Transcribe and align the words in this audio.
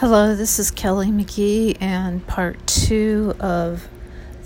Hello, 0.00 0.36
this 0.36 0.60
is 0.60 0.70
Kelly 0.70 1.08
McGee, 1.08 1.76
and 1.80 2.24
part 2.24 2.64
two 2.68 3.34
of 3.40 3.88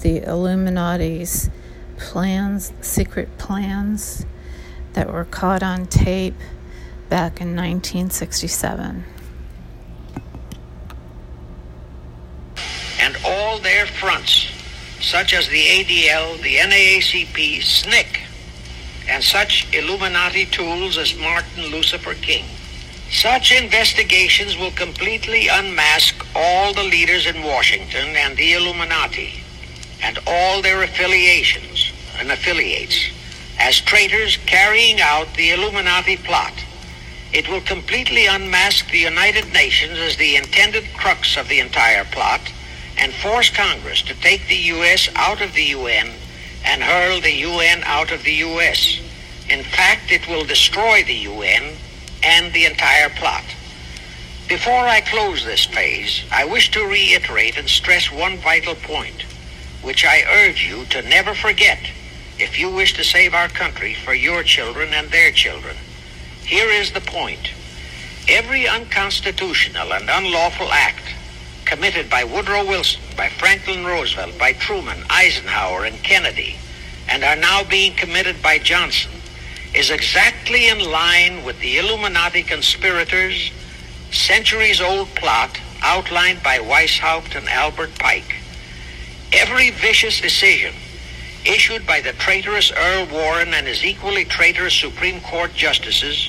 the 0.00 0.22
Illuminati's 0.22 1.50
plans, 1.98 2.72
secret 2.80 3.36
plans 3.36 4.24
that 4.94 5.12
were 5.12 5.26
caught 5.26 5.62
on 5.62 5.84
tape 5.84 6.36
back 7.10 7.38
in 7.38 7.48
1967. 7.48 9.04
And 12.98 13.16
all 13.22 13.58
their 13.58 13.84
fronts, 13.84 14.48
such 15.02 15.34
as 15.34 15.48
the 15.48 15.64
ADL, 15.64 16.40
the 16.42 16.54
NAACP, 16.54 17.58
SNCC, 17.58 18.20
and 19.06 19.22
such 19.22 19.66
Illuminati 19.74 20.46
tools 20.46 20.96
as 20.96 21.14
Martin 21.14 21.66
Lucifer 21.66 22.14
King. 22.14 22.46
Such 23.12 23.52
investigations 23.52 24.56
will 24.56 24.70
completely 24.70 25.46
unmask 25.46 26.26
all 26.34 26.72
the 26.72 26.82
leaders 26.82 27.26
in 27.26 27.42
Washington 27.42 28.16
and 28.16 28.36
the 28.38 28.54
Illuminati 28.54 29.44
and 30.02 30.18
all 30.26 30.62
their 30.62 30.82
affiliations 30.82 31.92
and 32.18 32.32
affiliates 32.32 33.10
as 33.58 33.80
traitors 33.82 34.38
carrying 34.46 34.98
out 35.00 35.34
the 35.34 35.50
Illuminati 35.50 36.16
plot. 36.16 36.54
It 37.34 37.50
will 37.50 37.60
completely 37.60 38.26
unmask 38.26 38.90
the 38.90 38.98
United 38.98 39.52
Nations 39.52 39.98
as 39.98 40.16
the 40.16 40.36
intended 40.36 40.84
crux 40.94 41.36
of 41.36 41.48
the 41.48 41.60
entire 41.60 42.04
plot 42.04 42.40
and 42.98 43.12
force 43.12 43.50
Congress 43.50 44.00
to 44.02 44.14
take 44.14 44.48
the 44.48 44.56
U.S. 44.56 45.10
out 45.16 45.42
of 45.42 45.52
the 45.52 45.64
UN 45.64 46.12
and 46.64 46.82
hurl 46.82 47.20
the 47.20 47.34
UN 47.34 47.82
out 47.84 48.10
of 48.10 48.22
the 48.22 48.34
U.S. 48.48 49.00
In 49.50 49.62
fact, 49.62 50.10
it 50.10 50.26
will 50.26 50.44
destroy 50.44 51.04
the 51.04 51.28
UN 51.28 51.76
and 52.22 52.52
the 52.52 52.64
entire 52.64 53.08
plot. 53.10 53.44
Before 54.48 54.86
I 54.86 55.00
close 55.00 55.44
this 55.44 55.64
phase, 55.64 56.24
I 56.30 56.44
wish 56.44 56.70
to 56.72 56.86
reiterate 56.86 57.56
and 57.56 57.68
stress 57.68 58.10
one 58.12 58.36
vital 58.38 58.74
point, 58.74 59.22
which 59.82 60.04
I 60.04 60.24
urge 60.28 60.66
you 60.66 60.84
to 60.86 61.02
never 61.02 61.34
forget 61.34 61.78
if 62.38 62.58
you 62.58 62.70
wish 62.70 62.94
to 62.94 63.04
save 63.04 63.34
our 63.34 63.48
country 63.48 63.94
for 63.94 64.14
your 64.14 64.42
children 64.42 64.92
and 64.92 65.10
their 65.10 65.32
children. 65.32 65.76
Here 66.44 66.68
is 66.68 66.92
the 66.92 67.00
point. 67.00 67.50
Every 68.28 68.68
unconstitutional 68.68 69.92
and 69.92 70.10
unlawful 70.10 70.70
act 70.70 71.14
committed 71.64 72.10
by 72.10 72.24
Woodrow 72.24 72.66
Wilson, 72.66 73.00
by 73.16 73.28
Franklin 73.28 73.84
Roosevelt, 73.84 74.38
by 74.38 74.52
Truman, 74.52 75.02
Eisenhower, 75.08 75.84
and 75.84 76.02
Kennedy, 76.02 76.56
and 77.08 77.24
are 77.24 77.36
now 77.36 77.64
being 77.64 77.94
committed 77.94 78.42
by 78.42 78.58
Johnson, 78.58 79.12
is 79.74 79.90
exactly 79.90 80.68
in 80.68 80.78
line 80.90 81.44
with 81.44 81.58
the 81.60 81.78
Illuminati 81.78 82.42
conspirators' 82.42 83.50
centuries 84.10 84.80
old 84.80 85.08
plot 85.14 85.58
outlined 85.82 86.42
by 86.42 86.58
Weishaupt 86.58 87.34
and 87.34 87.48
Albert 87.48 87.98
Pike. 87.98 88.36
Every 89.32 89.70
vicious 89.70 90.20
decision 90.20 90.74
issued 91.44 91.86
by 91.86 92.00
the 92.00 92.12
traitorous 92.12 92.70
Earl 92.70 93.06
Warren 93.06 93.54
and 93.54 93.66
his 93.66 93.84
equally 93.84 94.24
traitorous 94.24 94.74
Supreme 94.74 95.20
Court 95.20 95.54
justices 95.54 96.28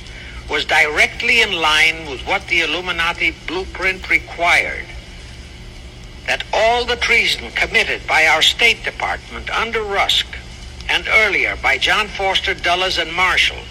was 0.50 0.66
directly 0.66 1.42
in 1.42 1.52
line 1.52 2.10
with 2.10 2.22
what 2.26 2.48
the 2.48 2.62
Illuminati 2.62 3.36
blueprint 3.46 4.10
required. 4.10 4.86
That 6.28 6.44
all 6.54 6.86
the 6.86 6.96
treason 6.96 7.52
committed 7.52 8.08
by 8.08 8.26
our 8.26 8.42
State 8.42 8.84
Department 8.84 9.50
under 9.50 9.84
Rusk 9.84 10.23
and 10.94 11.08
earlier 11.08 11.56
by 11.56 11.76
John 11.76 12.08
Foster 12.08 12.54
Dulles 12.54 13.00
and 13.00 13.12
Marshall. 13.12 13.64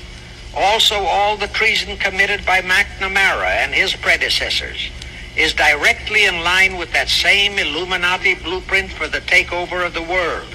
Also, 0.56 0.96
all 0.96 1.36
the 1.36 1.46
treason 1.46 1.96
committed 1.96 2.44
by 2.44 2.60
McNamara 2.62 3.62
and 3.62 3.72
his 3.72 3.94
predecessors 3.94 4.90
is 5.36 5.54
directly 5.54 6.24
in 6.24 6.42
line 6.42 6.76
with 6.76 6.92
that 6.92 7.08
same 7.08 7.60
Illuminati 7.60 8.34
blueprint 8.34 8.90
for 8.90 9.06
the 9.06 9.20
takeover 9.20 9.86
of 9.86 9.94
the 9.94 10.02
world. 10.02 10.48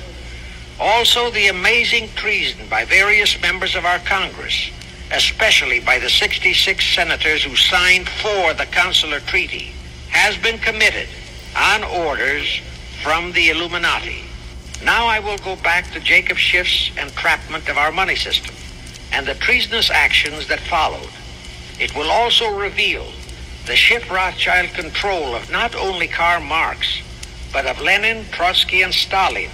Also, 0.77 1.31
the 1.31 1.47
amazing 1.47 2.09
treason 2.15 2.67
by 2.69 2.83
various 2.83 3.41
members 3.41 3.73
of 3.73 3.85
our 3.85 3.99
Congress, 3.99 4.69
especially 5.13 5.79
by 5.79 5.97
the 5.97 6.09
66 6.09 6.85
senators 6.85 7.43
who 7.45 7.55
signed 7.55 8.09
for 8.09 8.53
the 8.53 8.67
Consular 8.71 9.21
Treaty, 9.21 9.71
has 10.09 10.35
been 10.35 10.59
committed 10.59 11.07
on 11.55 11.85
orders 11.85 12.59
from 13.01 13.31
the 13.31 13.51
Illuminati. 13.51 14.26
Now 14.83 15.07
I 15.07 15.19
will 15.19 15.37
go 15.37 15.55
back 15.55 15.91
to 15.91 15.99
Jacob 15.99 16.37
Schiff's 16.37 16.91
entrapment 16.97 17.67
of 17.67 17.77
our 17.77 17.91
money 17.91 18.15
system 18.15 18.55
and 19.11 19.25
the 19.25 19.35
treasonous 19.35 19.89
actions 19.89 20.47
that 20.47 20.59
followed. 20.59 21.09
It 21.79 21.95
will 21.95 22.11
also 22.11 22.55
reveal 22.55 23.05
the 23.65 23.75
Schiff 23.75 24.09
Rothschild 24.09 24.69
control 24.69 25.35
of 25.35 25.51
not 25.51 25.75
only 25.75 26.07
Karl 26.07 26.41
Marx, 26.41 27.01
but 27.51 27.65
of 27.65 27.81
Lenin, 27.81 28.25
Trotsky, 28.31 28.81
and 28.81 28.93
Stalin, 28.93 29.49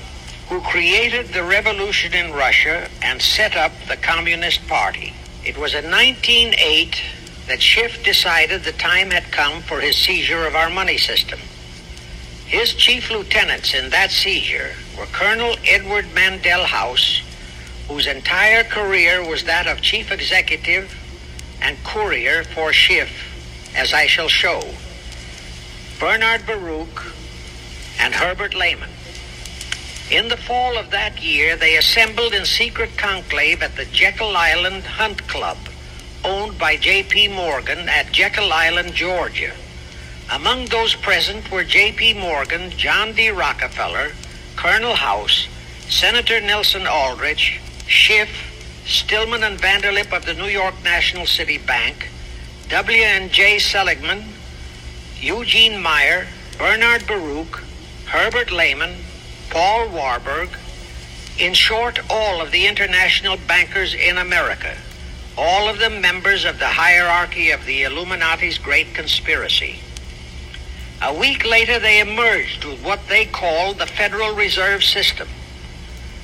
who 0.49 0.59
created 0.61 1.29
the 1.29 1.43
revolution 1.43 2.13
in 2.13 2.33
Russia 2.33 2.89
and 3.01 3.21
set 3.21 3.55
up 3.55 3.71
the 3.87 3.97
Communist 3.97 4.67
Party. 4.67 5.13
It 5.45 5.57
was 5.57 5.73
in 5.73 5.85
1908 5.85 7.01
that 7.47 7.61
Schiff 7.61 8.03
decided 8.03 8.63
the 8.63 8.71
time 8.73 9.11
had 9.11 9.31
come 9.31 9.61
for 9.61 9.81
his 9.81 9.95
seizure 9.95 10.45
of 10.45 10.55
our 10.55 10.69
money 10.69 10.97
system. 10.97 11.39
His 12.45 12.73
chief 12.73 13.09
lieutenants 13.09 13.73
in 13.73 13.89
that 13.89 14.11
seizure 14.11 14.73
were 14.97 15.05
Colonel 15.07 15.55
Edward 15.65 16.05
Mandell 16.13 16.65
House, 16.65 17.21
whose 17.87 18.07
entire 18.07 18.63
career 18.63 19.27
was 19.27 19.43
that 19.43 19.67
of 19.67 19.81
chief 19.81 20.11
executive 20.11 20.95
and 21.61 21.81
courier 21.83 22.43
for 22.43 22.73
Schiff, 22.73 23.11
as 23.75 23.93
I 23.93 24.07
shall 24.07 24.27
show, 24.27 24.61
Bernard 25.99 26.45
Baruch, 26.45 27.13
and 27.99 28.13
Herbert 28.13 28.53
Lehman. 28.53 28.89
In 30.11 30.27
the 30.27 30.37
fall 30.37 30.77
of 30.77 30.91
that 30.91 31.23
year, 31.23 31.55
they 31.55 31.77
assembled 31.77 32.33
in 32.33 32.45
secret 32.45 32.97
conclave 32.97 33.63
at 33.63 33.75
the 33.75 33.85
Jekyll 33.85 34.35
Island 34.35 34.83
Hunt 34.83 35.27
Club, 35.27 35.57
owned 36.23 36.57
by 36.59 36.75
J.P. 36.75 37.29
Morgan 37.29 37.89
at 37.89 38.11
Jekyll 38.11 38.51
Island, 38.51 38.93
Georgia. 38.93 39.53
Among 40.31 40.65
those 40.65 40.95
present 40.95 41.49
were 41.51 41.63
J.P. 41.63 42.15
Morgan, 42.15 42.71
John 42.71 43.13
D. 43.13 43.29
Rockefeller, 43.29 44.11
Colonel 44.55 44.95
House, 44.95 45.47
Senator 45.89 46.39
Nelson 46.39 46.87
Aldrich, 46.87 47.59
Schiff, 47.87 48.29
Stillman 48.85 49.43
and 49.43 49.59
Vanderlip 49.59 50.15
of 50.15 50.25
the 50.25 50.33
New 50.33 50.47
York 50.47 50.75
National 50.83 51.25
City 51.25 51.57
Bank, 51.57 52.09
W. 52.69 53.01
and 53.01 53.31
J. 53.31 53.59
Seligman, 53.59 54.23
Eugene 55.19 55.81
Meyer, 55.81 56.27
Bernard 56.57 57.05
Baruch, 57.07 57.63
Herbert 58.05 58.51
Lehman, 58.51 58.95
Paul 59.49 59.89
Warburg, 59.89 60.49
in 61.37 61.53
short, 61.53 61.99
all 62.09 62.41
of 62.41 62.51
the 62.51 62.67
international 62.67 63.37
bankers 63.47 63.93
in 63.93 64.17
America, 64.17 64.75
all 65.37 65.67
of 65.67 65.79
them 65.79 65.99
members 66.01 66.45
of 66.45 66.59
the 66.59 66.67
hierarchy 66.67 67.49
of 67.51 67.65
the 67.65 67.83
Illuminati's 67.83 68.57
great 68.57 68.93
conspiracy. 68.93 69.79
A 71.05 71.13
week 71.13 71.43
later, 71.43 71.79
they 71.79 71.99
emerged 71.99 72.63
with 72.63 72.81
what 72.81 73.09
they 73.09 73.25
called 73.25 73.77
the 73.77 73.85
Federal 73.85 74.33
Reserve 74.33 74.85
System. 74.85 75.27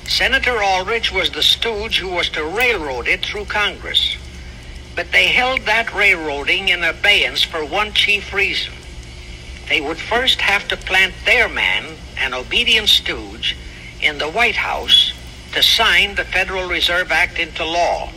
Senator 0.04 0.62
Aldrich 0.62 1.12
was 1.12 1.28
the 1.28 1.42
stooge 1.42 1.98
who 1.98 2.08
was 2.08 2.30
to 2.30 2.42
railroad 2.42 3.06
it 3.06 3.22
through 3.22 3.44
Congress. 3.44 4.16
But 4.96 5.12
they 5.12 5.26
held 5.26 5.60
that 5.66 5.94
railroading 5.94 6.70
in 6.70 6.82
abeyance 6.82 7.42
for 7.42 7.62
one 7.62 7.92
chief 7.92 8.32
reason. 8.32 8.72
They 9.68 9.82
would 9.82 9.98
first 9.98 10.40
have 10.40 10.66
to 10.68 10.78
plant 10.78 11.12
their 11.26 11.50
man, 11.50 11.96
an 12.16 12.32
obedient 12.32 12.88
stooge, 12.88 13.58
in 14.00 14.16
the 14.16 14.30
White 14.30 14.56
House 14.56 15.12
to 15.52 15.62
sign 15.62 16.14
the 16.14 16.24
Federal 16.24 16.70
Reserve 16.70 17.12
Act 17.12 17.38
into 17.38 17.66
law. 17.66 18.10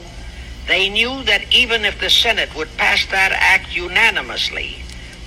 They 0.69 0.87
knew 0.87 1.23
that 1.23 1.53
even 1.53 1.83
if 1.83 1.99
the 1.99 2.09
Senate 2.09 2.55
would 2.55 2.77
pass 2.77 3.05
that 3.07 3.33
act 3.33 3.75
unanimously, 3.75 4.82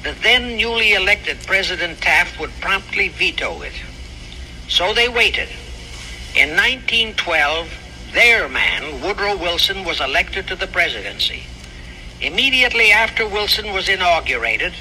the 0.06 0.12
then 0.22 0.56
newly 0.56 0.92
elected 0.92 1.36
President 1.46 2.00
Taft 2.00 2.38
would 2.38 2.52
promptly 2.60 3.08
veto 3.08 3.62
it. 3.62 3.72
So 4.68 4.94
they 4.94 5.08
waited. 5.08 5.48
In 6.36 6.50
1912, 6.50 7.68
their 8.12 8.48
man, 8.48 9.00
Woodrow 9.00 9.36
Wilson, 9.36 9.84
was 9.84 10.00
elected 10.00 10.46
to 10.46 10.54
the 10.54 10.68
presidency. 10.68 11.42
Immediately 12.20 12.92
after 12.92 13.26
Wilson 13.28 13.72
was 13.72 13.88
inaugurated, 13.88 14.74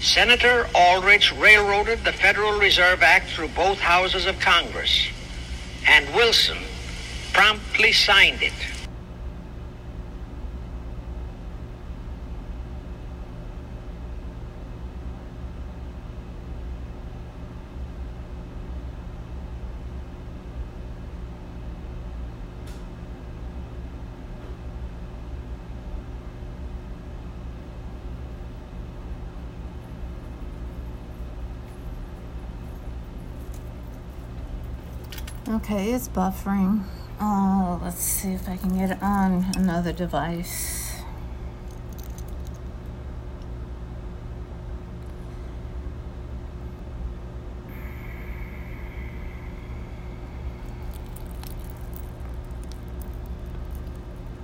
Senator 0.00 0.66
Aldrich 0.74 1.36
railroaded 1.36 2.04
the 2.04 2.12
Federal 2.12 2.58
Reserve 2.58 3.02
Act 3.02 3.28
through 3.28 3.48
both 3.48 3.78
houses 3.78 4.24
of 4.24 4.40
Congress, 4.40 5.06
and 5.86 6.14
Wilson 6.14 6.58
promptly 7.34 7.92
signed 7.92 8.42
it. 8.42 8.54
Okay, 35.52 35.92
it's 35.92 36.08
buffering. 36.08 36.82
Oh, 37.20 37.78
let's 37.84 38.00
see 38.00 38.32
if 38.32 38.48
I 38.48 38.56
can 38.56 38.78
get 38.78 38.90
it 38.90 39.02
on 39.02 39.44
another 39.54 39.92
device. 39.92 40.94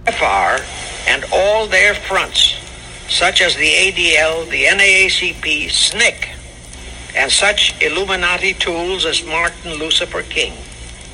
FR 0.04 0.60
and 1.08 1.24
all 1.32 1.66
their 1.66 1.94
fronts, 1.94 2.56
such 3.08 3.40
as 3.40 3.56
the 3.56 3.70
ADL, 3.70 4.46
the 4.50 4.64
NAACP, 4.64 5.70
SNCC, 5.70 6.28
and 7.16 7.32
such 7.32 7.82
Illuminati 7.82 8.52
tools 8.52 9.06
as 9.06 9.24
Martin 9.24 9.72
Lucifer 9.76 10.22
King. 10.22 10.52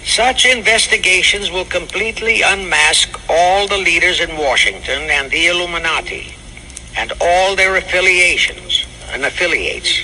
Such 0.04 0.44
investigations 0.44 1.50
will 1.50 1.64
completely 1.64 2.42
unmask 2.42 3.18
all 3.28 3.66
the 3.66 3.78
leaders 3.78 4.20
in 4.20 4.36
Washington 4.36 5.10
and 5.10 5.30
the 5.30 5.46
Illuminati 5.46 6.36
and 6.96 7.12
all 7.20 7.56
their 7.56 7.76
affiliations 7.76 8.84
and 9.10 9.24
affiliates 9.24 10.02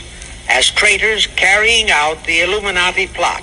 as 0.49 0.70
traitors 0.70 1.26
carrying 1.26 1.91
out 1.91 2.25
the 2.25 2.41
Illuminati 2.41 3.06
plot. 3.08 3.43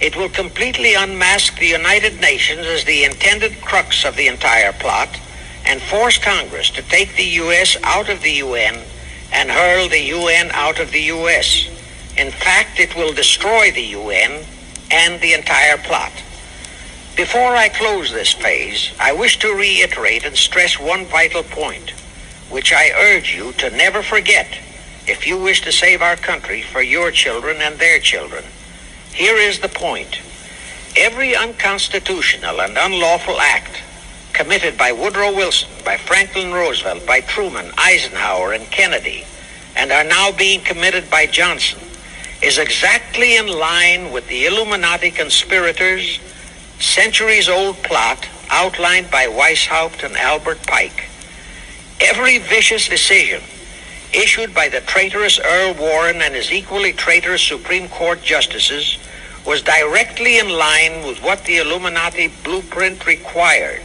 It 0.00 0.16
will 0.16 0.28
completely 0.28 0.94
unmask 0.94 1.58
the 1.58 1.66
United 1.66 2.20
Nations 2.20 2.66
as 2.66 2.84
the 2.84 3.04
intended 3.04 3.60
crux 3.62 4.04
of 4.04 4.16
the 4.16 4.26
entire 4.26 4.72
plot 4.72 5.08
and 5.64 5.80
force 5.80 6.18
Congress 6.18 6.70
to 6.70 6.82
take 6.82 7.14
the 7.14 7.30
U.S. 7.42 7.76
out 7.84 8.08
of 8.08 8.20
the 8.22 8.32
UN 8.32 8.80
and 9.32 9.50
hurl 9.50 9.88
the 9.88 10.02
UN 10.02 10.50
out 10.52 10.80
of 10.80 10.90
the 10.90 11.02
U.S. 11.02 11.68
In 12.16 12.32
fact, 12.32 12.80
it 12.80 12.96
will 12.96 13.12
destroy 13.12 13.70
the 13.70 13.82
UN 13.82 14.44
and 14.90 15.20
the 15.20 15.32
entire 15.32 15.78
plot. 15.78 16.12
Before 17.16 17.56
I 17.56 17.68
close 17.68 18.12
this 18.12 18.32
phase, 18.32 18.92
I 19.00 19.12
wish 19.12 19.38
to 19.40 19.52
reiterate 19.52 20.24
and 20.24 20.36
stress 20.36 20.78
one 20.78 21.04
vital 21.06 21.42
point, 21.42 21.90
which 22.48 22.72
I 22.72 22.90
urge 22.90 23.34
you 23.34 23.52
to 23.54 23.70
never 23.70 24.02
forget 24.02 24.46
if 25.06 25.26
you 25.26 25.36
wish 25.38 25.62
to 25.62 25.72
save 25.72 26.02
our 26.02 26.16
country 26.16 26.62
for 26.62 26.82
your 26.82 27.10
children 27.10 27.56
and 27.60 27.78
their 27.78 27.98
children. 27.98 28.44
Here 29.12 29.36
is 29.36 29.58
the 29.58 29.68
point. 29.68 30.20
Every 30.96 31.34
unconstitutional 31.34 32.60
and 32.60 32.76
unlawful 32.78 33.40
act 33.40 33.82
committed 34.32 34.78
by 34.78 34.92
Woodrow 34.92 35.34
Wilson, 35.34 35.68
by 35.84 35.96
Franklin 35.96 36.52
Roosevelt, 36.52 37.04
by 37.04 37.20
Truman, 37.22 37.72
Eisenhower, 37.76 38.52
and 38.52 38.64
Kennedy, 38.70 39.24
and 39.74 39.90
are 39.90 40.04
now 40.04 40.30
being 40.30 40.60
committed 40.60 41.10
by 41.10 41.26
Johnson, 41.26 41.80
is 42.42 42.58
exactly 42.58 43.36
in 43.36 43.48
line 43.48 44.12
with 44.12 44.26
the 44.28 44.46
Illuminati 44.46 45.10
conspirators' 45.10 46.20
centuries 46.78 47.48
old 47.48 47.76
plot 47.82 48.28
outlined 48.50 49.10
by 49.10 49.26
Weishaupt 49.26 50.04
and 50.04 50.16
Albert 50.16 50.64
Pike. 50.66 51.08
Every 52.00 52.38
vicious 52.38 52.88
decision 52.88 53.42
issued 54.12 54.54
by 54.54 54.68
the 54.68 54.80
traitorous 54.82 55.40
Earl 55.40 55.74
Warren 55.74 56.22
and 56.22 56.34
his 56.34 56.52
equally 56.52 56.92
traitorous 56.92 57.42
Supreme 57.42 57.88
Court 57.88 58.22
justices 58.22 58.98
was 59.44 59.62
directly 59.62 60.38
in 60.38 60.48
line 60.48 61.06
with 61.06 61.22
what 61.22 61.44
the 61.44 61.56
Illuminati 61.56 62.28
blueprint 62.44 63.04
required. 63.06 63.82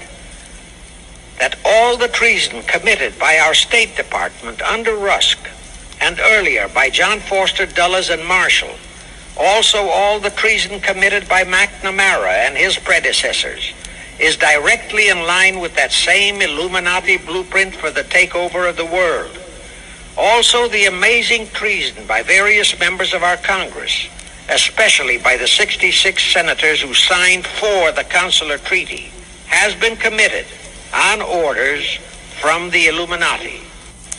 That 1.40 1.58
all 1.66 1.98
the 1.98 2.08
treason 2.08 2.62
committed 2.64 3.18
by 3.18 3.40
our 3.40 3.54
State 3.54 3.96
Department 3.96 4.62
under 4.62 4.96
Rusk 4.96 5.40
and 6.04 6.20
earlier 6.20 6.68
by 6.68 6.90
John 6.90 7.22
Foster 7.22 7.66
Dulles 7.66 8.10
and 8.10 8.26
Marshall, 8.26 8.76
also 9.38 9.78
all 9.78 10.20
the 10.20 10.32
treason 10.32 10.82
committed 10.82 11.30
by 11.30 11.46
McNamara 11.46 12.46
and 12.46 12.58
his 12.58 12.78
predecessors, 12.78 13.72
is 14.20 14.36
directly 14.36 15.08
in 15.08 15.20
line 15.26 15.62
with 15.62 15.74
that 15.76 15.94
same 15.94 16.42
Illuminati 16.42 17.18
blueprint 17.18 17.74
for 17.74 17.90
the 17.90 18.04
takeover 18.04 18.70
of 18.70 18.76
the 18.76 18.86
world. 18.86 19.40
Also, 20.18 20.68
the 20.68 20.86
amazing 20.88 21.48
treason 21.48 22.06
by 22.06 22.22
various 22.22 22.78
members 22.78 23.14
of 23.14 23.24
our 23.24 23.38
Congress, 23.38 24.10
especially 24.50 25.18
by 25.18 25.38
the 25.38 25.48
66 25.48 26.22
senators 26.22 26.82
who 26.82 26.94
signed 26.94 27.48
for 27.48 27.94
the 27.94 28.06
Consular 28.10 28.58
Treaty, 28.58 29.10
has 29.48 29.74
been 29.74 29.96
committed 29.96 30.46
on 30.94 31.22
orders 31.22 31.96
from 32.42 32.70
the 32.72 32.88
Illuminati. 32.88 33.62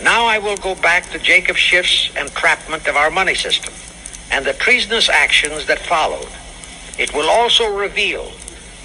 Now 0.02 0.26
I 0.26 0.38
will 0.38 0.56
go 0.56 0.75
back 0.75 1.11
to 1.11 1.19
Jacob 1.19 1.56
Schiff's 1.56 2.11
entrapment 2.17 2.87
of 2.88 2.96
our 2.96 3.11
money 3.11 3.35
system 3.35 3.73
and 4.31 4.44
the 4.44 4.52
treasonous 4.52 5.08
actions 5.08 5.67
that 5.67 5.79
followed. 5.79 6.29
It 6.99 7.14
will 7.14 7.31
also 7.31 7.75
reveal 7.76 8.32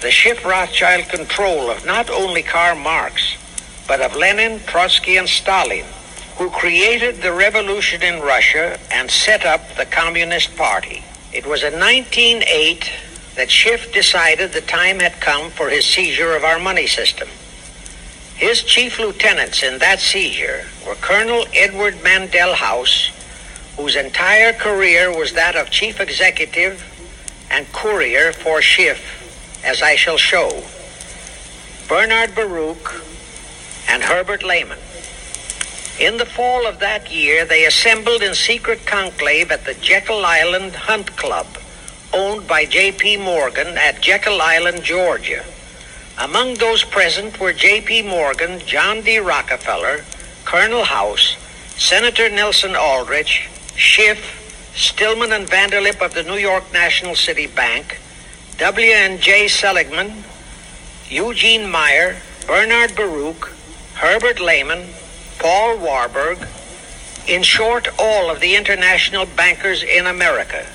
the 0.00 0.10
Schiff 0.10 0.44
Rothschild 0.44 1.08
control 1.08 1.70
of 1.70 1.84
not 1.84 2.08
only 2.10 2.42
Karl 2.42 2.76
Marx, 2.76 3.36
but 3.86 4.00
of 4.00 4.14
Lenin, 4.16 4.60
Trotsky, 4.66 5.16
and 5.16 5.28
Stalin, 5.28 5.84
who 6.38 6.48
created 6.50 7.16
the 7.16 7.32
revolution 7.32 8.02
in 8.02 8.20
Russia 8.20 8.78
and 8.90 9.10
set 9.10 9.44
up 9.44 9.74
the 9.76 9.84
Communist 9.86 10.56
Party. 10.56 11.02
It 11.32 11.46
was 11.46 11.62
in 11.62 11.74
1908 11.74 12.90
that 13.36 13.50
Schiff 13.50 13.92
decided 13.92 14.52
the 14.52 14.60
time 14.62 15.00
had 15.00 15.20
come 15.20 15.50
for 15.50 15.68
his 15.68 15.84
seizure 15.84 16.34
of 16.34 16.44
our 16.44 16.58
money 16.58 16.86
system. 16.86 17.28
His 18.40 18.62
chief 18.62 18.98
lieutenants 18.98 19.62
in 19.62 19.76
that 19.80 20.00
seizure 20.00 20.64
were 20.86 20.94
Colonel 20.94 21.44
Edward 21.52 21.96
Mandell 21.96 22.54
House, 22.54 23.10
whose 23.76 23.96
entire 23.96 24.54
career 24.54 25.14
was 25.14 25.34
that 25.34 25.56
of 25.56 25.68
chief 25.68 26.00
executive 26.00 26.82
and 27.50 27.70
courier 27.74 28.32
for 28.32 28.62
Schiff, 28.62 29.60
as 29.62 29.82
I 29.82 29.94
shall 29.94 30.16
show, 30.16 30.64
Bernard 31.86 32.34
Baruch, 32.34 33.04
and 33.90 34.02
Herbert 34.02 34.42
Lehman. 34.42 34.78
In 36.00 36.16
the 36.16 36.24
fall 36.24 36.66
of 36.66 36.78
that 36.78 37.12
year, 37.12 37.44
they 37.44 37.66
assembled 37.66 38.22
in 38.22 38.34
secret 38.34 38.86
conclave 38.86 39.52
at 39.52 39.66
the 39.66 39.74
Jekyll 39.74 40.24
Island 40.24 40.74
Hunt 40.74 41.14
Club, 41.14 41.46
owned 42.14 42.48
by 42.48 42.64
J.P. 42.64 43.18
Morgan 43.18 43.76
at 43.76 44.00
Jekyll 44.00 44.40
Island, 44.40 44.82
Georgia. 44.82 45.44
Among 46.18 46.54
those 46.54 46.84
present 46.84 47.40
were 47.40 47.52
J.P. 47.52 48.02
Morgan, 48.02 48.60
John 48.60 49.00
D. 49.02 49.18
Rockefeller, 49.18 50.04
Colonel 50.44 50.84
House, 50.84 51.36
Senator 51.76 52.28
Nelson 52.28 52.76
Aldrich, 52.76 53.48
Schiff, 53.76 54.72
Stillman 54.74 55.32
and 55.32 55.48
Vanderlip 55.48 56.04
of 56.04 56.14
the 56.14 56.22
New 56.22 56.36
York 56.36 56.72
National 56.72 57.14
City 57.14 57.46
Bank, 57.46 57.98
W. 58.58 58.90
and 58.92 59.20
J. 59.20 59.48
Seligman, 59.48 60.24
Eugene 61.08 61.70
Meyer, 61.70 62.16
Bernard 62.46 62.94
Baruch, 62.94 63.52
Herbert 63.94 64.40
Lehman, 64.40 64.86
Paul 65.38 65.78
Warburg, 65.78 66.46
in 67.26 67.42
short, 67.42 67.88
all 67.98 68.30
of 68.30 68.40
the 68.40 68.56
international 68.56 69.24
bankers 69.24 69.82
in 69.82 70.06
America, 70.06 70.66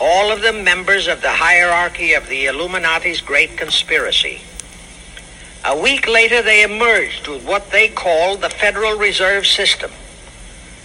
all 0.00 0.30
of 0.30 0.42
them 0.42 0.64
members 0.64 1.08
of 1.08 1.20
the 1.22 1.30
hierarchy 1.30 2.12
of 2.12 2.28
the 2.28 2.46
Illuminati's 2.46 3.20
great 3.20 3.56
conspiracy. 3.56 4.40
A 5.66 5.80
week 5.80 6.06
later, 6.06 6.42
they 6.42 6.62
emerged 6.62 7.26
with 7.26 7.46
what 7.46 7.70
they 7.70 7.88
called 7.88 8.42
the 8.42 8.50
Federal 8.50 8.98
Reserve 8.98 9.46
System. 9.46 9.90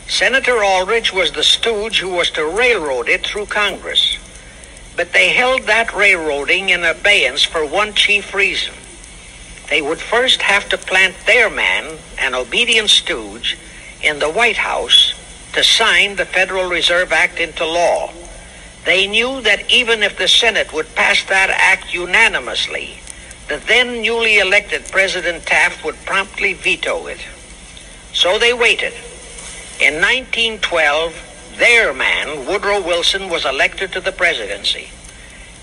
Senator 0.08 0.64
Aldrich 0.64 1.12
was 1.12 1.34
the 1.34 1.44
stooge 1.44 2.00
who 2.00 2.08
was 2.08 2.32
to 2.32 2.46
railroad 2.46 3.10
it 3.10 3.26
through 3.26 3.48
Congress. 3.48 4.18
But 4.96 5.12
they 5.12 5.30
held 5.30 5.64
that 5.64 5.94
railroading 5.94 6.70
in 6.70 6.86
abeyance 6.86 7.44
for 7.44 7.66
one 7.66 7.94
chief 7.94 8.34
reason. 8.34 8.74
They 9.70 9.82
would 9.82 10.00
first 10.00 10.42
have 10.42 10.70
to 10.70 10.78
plant 10.78 11.16
their 11.26 11.50
man, 11.50 11.98
an 12.18 12.34
obedient 12.34 12.90
stooge, 12.90 13.58
in 14.02 14.20
the 14.20 14.32
White 14.32 14.58
House 14.58 15.14
to 15.54 15.64
sign 15.64 16.16
the 16.16 16.26
Federal 16.26 16.70
Reserve 16.70 17.12
Act 17.12 17.40
into 17.40 17.66
law. 17.66 18.14
They 18.86 19.08
knew 19.08 19.42
that 19.42 19.70
even 19.70 20.04
if 20.04 20.18
the 20.18 20.30
Senate 20.30 20.72
would 20.72 20.96
pass 20.96 21.22
that 21.26 21.50
act 21.50 21.94
unanimously, 21.94 23.00
the 23.50 23.58
then 23.68 24.04
newly 24.04 24.38
elected 24.38 24.88
President 24.92 25.44
Taft 25.44 25.84
would 25.84 25.96
promptly 26.06 26.54
veto 26.54 27.08
it. 27.08 27.20
So 28.14 28.38
they 28.38 28.54
waited. 28.54 28.94
In 29.82 29.96
1912, 29.96 31.56
their 31.58 31.92
man, 31.92 32.46
Woodrow 32.46 32.80
Wilson, 32.80 33.28
was 33.28 33.46
elected 33.46 33.92
to 33.94 34.02
the 34.02 34.12
presidency. 34.12 34.90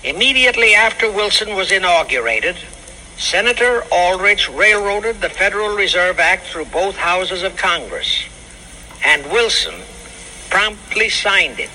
Immediately 0.03 0.73
after 0.75 1.09
Wilson 1.09 1.55
was 1.55 1.71
inaugurated, 1.71 2.57
Senator 3.17 3.83
Aldrich 3.89 4.49
railroaded 4.49 5.21
the 5.21 5.29
Federal 5.29 5.75
Reserve 5.75 6.19
Act 6.19 6.45
through 6.47 6.65
both 6.65 6.97
houses 6.97 7.41
of 7.41 7.55
Congress, 7.55 8.25
and 9.03 9.31
Wilson 9.31 9.75
promptly 10.49 11.09
signed 11.09 11.59
it, 11.59 11.71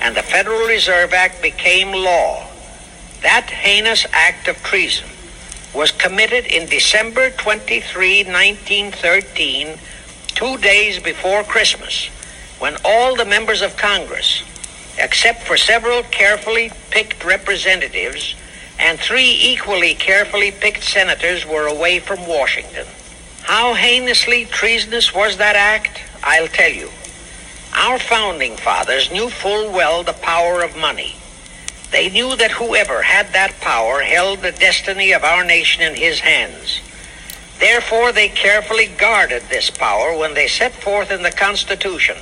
and 0.00 0.16
the 0.16 0.22
Federal 0.22 0.66
Reserve 0.68 1.12
Act 1.12 1.42
became 1.42 1.92
law. 1.92 2.46
That 3.22 3.50
heinous 3.50 4.06
act 4.12 4.46
of 4.46 4.56
treason 4.62 5.08
was 5.74 5.92
committed 5.92 6.46
in 6.46 6.68
December 6.68 7.30
23, 7.30 8.24
1913, 8.24 9.78
two 10.28 10.56
days 10.58 10.98
before 10.98 11.44
Christmas, 11.44 12.08
when 12.58 12.76
all 12.84 13.16
the 13.16 13.24
members 13.24 13.62
of 13.62 13.76
Congress, 13.76 14.42
except 14.98 15.42
for 15.44 15.56
several 15.56 16.02
carefully 16.04 16.70
picked 16.90 17.24
representatives, 17.24 18.34
and 18.78 18.98
three 18.98 19.38
equally 19.40 19.94
carefully 19.94 20.50
picked 20.50 20.82
senators 20.82 21.46
were 21.46 21.66
away 21.66 22.00
from 22.00 22.26
Washington. 22.26 22.86
How 23.42 23.74
heinously 23.74 24.46
treasonous 24.46 25.14
was 25.14 25.36
that 25.36 25.56
act? 25.56 26.00
I'll 26.22 26.48
tell 26.48 26.70
you. 26.70 26.90
Our 27.74 27.98
founding 27.98 28.56
fathers 28.56 29.10
knew 29.12 29.30
full 29.30 29.70
well 29.70 30.02
the 30.02 30.12
power 30.14 30.62
of 30.62 30.76
money. 30.76 31.14
They 31.90 32.08
knew 32.08 32.36
that 32.36 32.52
whoever 32.52 33.02
had 33.02 33.32
that 33.32 33.60
power 33.60 34.00
held 34.00 34.40
the 34.40 34.52
destiny 34.52 35.12
of 35.12 35.24
our 35.24 35.44
nation 35.44 35.82
in 35.82 35.94
his 35.94 36.20
hands. 36.20 36.80
Therefore, 37.58 38.12
they 38.12 38.28
carefully 38.28 38.86
guarded 38.86 39.42
this 39.44 39.70
power 39.70 40.16
when 40.16 40.34
they 40.34 40.48
set 40.48 40.72
forth 40.72 41.10
in 41.10 41.22
the 41.22 41.32
Constitution 41.32 42.16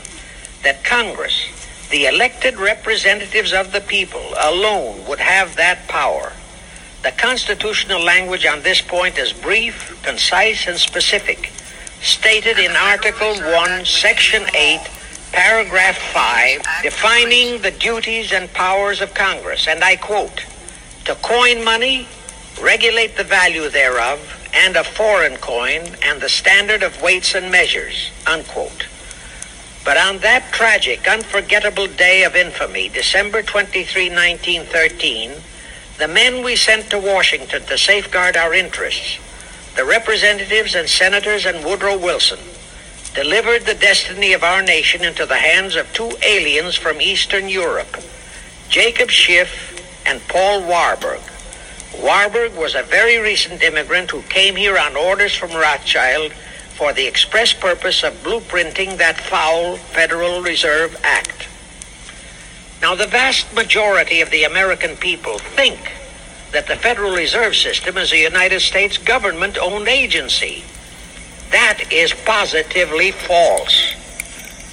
that 0.62 0.84
Congress, 0.84 1.46
the 1.90 2.06
elected 2.06 2.58
representatives 2.58 3.52
of 3.52 3.72
the 3.72 3.80
people, 3.80 4.34
alone 4.38 5.06
would 5.06 5.20
have 5.20 5.54
that 5.56 5.86
power. 5.86 6.32
The 7.02 7.12
constitutional 7.12 8.02
language 8.02 8.44
on 8.44 8.62
this 8.62 8.80
point 8.80 9.18
is 9.18 9.32
brief, 9.32 10.02
concise, 10.02 10.66
and 10.66 10.78
specific, 10.78 11.52
stated 12.02 12.58
in 12.58 12.72
Article 12.72 13.34
1, 13.40 13.84
Section 13.84 14.44
8, 14.54 14.80
Paragraph 15.32 15.98
5, 15.98 16.62
defining 16.82 17.60
the 17.62 17.70
duties 17.70 18.32
and 18.32 18.52
powers 18.52 19.00
of 19.00 19.14
Congress. 19.14 19.68
And 19.68 19.84
I 19.84 19.96
quote, 19.96 20.44
to 21.04 21.14
coin 21.16 21.64
money, 21.64 22.08
regulate 22.60 23.16
the 23.16 23.24
value 23.24 23.68
thereof, 23.68 24.20
and 24.54 24.76
of 24.76 24.86
foreign 24.86 25.36
coin, 25.36 25.82
and 26.02 26.20
the 26.20 26.28
standard 26.28 26.82
of 26.82 27.00
weights 27.02 27.34
and 27.34 27.50
measures, 27.50 28.10
unquote. 28.26 28.86
But 29.84 29.96
on 29.96 30.18
that 30.18 30.52
tragic, 30.52 31.08
unforgettable 31.08 31.86
day 31.86 32.24
of 32.24 32.34
infamy, 32.34 32.88
December 32.88 33.42
23, 33.42 34.10
1913, 34.10 35.32
the 35.98 36.08
men 36.08 36.44
we 36.44 36.56
sent 36.56 36.90
to 36.90 36.98
Washington 36.98 37.62
to 37.64 37.78
safeguard 37.78 38.36
our 38.36 38.54
interests, 38.54 39.18
the 39.76 39.84
representatives 39.84 40.74
and 40.74 40.88
senators 40.88 41.46
and 41.46 41.64
Woodrow 41.64 41.96
Wilson, 41.96 42.38
delivered 43.18 43.66
the 43.66 43.74
destiny 43.74 44.32
of 44.32 44.44
our 44.44 44.62
nation 44.62 45.02
into 45.02 45.26
the 45.26 45.34
hands 45.34 45.74
of 45.74 45.92
two 45.92 46.08
aliens 46.22 46.76
from 46.76 47.00
Eastern 47.00 47.48
Europe, 47.48 47.96
Jacob 48.68 49.10
Schiff 49.10 49.74
and 50.06 50.20
Paul 50.28 50.62
Warburg. 50.62 51.20
Warburg 52.00 52.54
was 52.54 52.76
a 52.76 52.84
very 52.84 53.18
recent 53.18 53.60
immigrant 53.60 54.12
who 54.12 54.22
came 54.22 54.54
here 54.54 54.78
on 54.78 54.96
orders 54.96 55.34
from 55.34 55.50
Rothschild 55.50 56.32
for 56.76 56.92
the 56.92 57.08
express 57.08 57.52
purpose 57.52 58.04
of 58.04 58.22
blueprinting 58.22 58.98
that 58.98 59.18
foul 59.18 59.78
Federal 59.78 60.40
Reserve 60.40 60.96
Act. 61.02 61.48
Now, 62.80 62.94
the 62.94 63.08
vast 63.08 63.52
majority 63.52 64.20
of 64.20 64.30
the 64.30 64.44
American 64.44 64.94
people 64.94 65.38
think 65.38 65.90
that 66.52 66.68
the 66.68 66.76
Federal 66.76 67.16
Reserve 67.16 67.56
System 67.56 67.96
is 67.96 68.12
a 68.12 68.16
United 68.16 68.60
States 68.60 68.96
government 68.96 69.58
owned 69.58 69.88
agency. 69.88 70.62
That 71.50 71.90
is 71.90 72.12
positively 72.12 73.10
false. 73.10 73.94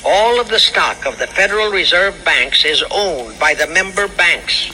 All 0.06 0.42
of 0.42 0.50
the 0.50 0.60
stock 0.60 1.06
of 1.06 1.18
the 1.18 1.28
Federal 1.28 1.72
Reserve 1.72 2.24
banks 2.26 2.66
is 2.66 2.84
owned 2.92 3.40
by 3.40 3.54
the 3.54 3.68
member 3.68 4.08
banks, 4.10 4.72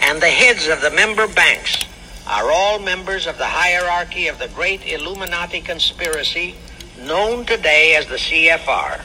and 0.00 0.22
the 0.22 0.30
heads 0.30 0.68
of 0.68 0.80
the 0.80 0.90
member 0.90 1.26
banks 1.26 1.84
are 2.28 2.50
all 2.50 2.78
members 2.78 3.26
of 3.26 3.38
the 3.38 3.46
hierarchy 3.46 4.28
of 4.28 4.38
the 4.38 4.48
great 4.48 4.86
Illuminati 4.86 5.60
conspiracy 5.60 6.54
known 7.00 7.44
today 7.44 7.96
as 7.96 8.06
the 8.06 8.16
CFR. 8.16 9.00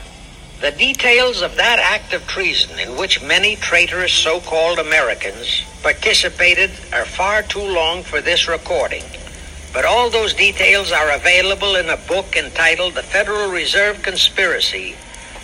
The 0.61 0.71
details 0.71 1.41
of 1.41 1.55
that 1.55 1.79
act 1.79 2.13
of 2.13 2.25
treason 2.27 2.79
in 2.79 2.97
which 2.97 3.21
many 3.21 3.55
traitorous 3.55 4.13
so-called 4.13 4.79
Americans 4.79 5.63
participated 5.81 6.69
are 6.93 7.05
far 7.05 7.41
too 7.41 7.61
long 7.61 8.03
for 8.03 8.21
this 8.21 8.47
recording. 8.47 9.03
But 9.73 9.85
all 9.85 10.09
those 10.09 10.33
details 10.33 10.91
are 10.91 11.11
available 11.11 11.75
in 11.75 11.89
a 11.89 11.97
book 11.97 12.35
entitled 12.35 12.95
The 12.95 13.03
Federal 13.03 13.51
Reserve 13.51 14.01
Conspiracy, 14.01 14.95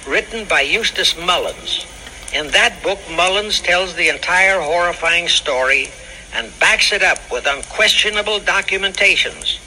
written 0.08 0.46
by 0.46 0.62
Eustace 0.62 1.16
Mullins. 1.18 1.86
In 2.34 2.48
that 2.48 2.82
book, 2.82 3.00
Mullins 3.12 3.60
tells 3.60 3.94
the 3.94 4.10
entire 4.10 4.60
horrifying 4.60 5.28
story 5.28 5.90
and 6.34 6.58
backs 6.60 6.92
it 6.92 7.04
up 7.04 7.20
with 7.32 7.46
unquestionable 7.46 8.40
documentations. 8.40 9.60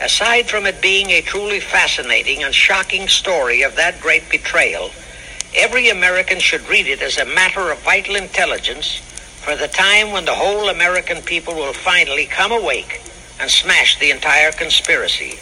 Aside 0.00 0.48
from 0.48 0.66
it 0.66 0.80
being 0.80 1.10
a 1.10 1.20
truly 1.20 1.60
fascinating 1.60 2.42
and 2.42 2.54
shocking 2.54 3.08
story 3.08 3.62
of 3.62 3.76
that 3.76 4.00
great 4.00 4.28
betrayal, 4.30 4.90
every 5.54 5.90
American 5.90 6.40
should 6.40 6.68
read 6.68 6.86
it 6.86 7.02
as 7.02 7.18
a 7.18 7.24
matter 7.24 7.70
of 7.70 7.78
vital 7.82 8.16
intelligence 8.16 8.98
for 9.42 9.54
the 9.54 9.68
time 9.68 10.10
when 10.10 10.24
the 10.24 10.34
whole 10.34 10.70
American 10.70 11.22
people 11.22 11.54
will 11.54 11.72
finally 11.72 12.26
come 12.26 12.52
awake 12.52 13.00
and 13.40 13.50
smash 13.50 13.98
the 13.98 14.10
entire 14.10 14.52
conspiracy. 14.52 15.38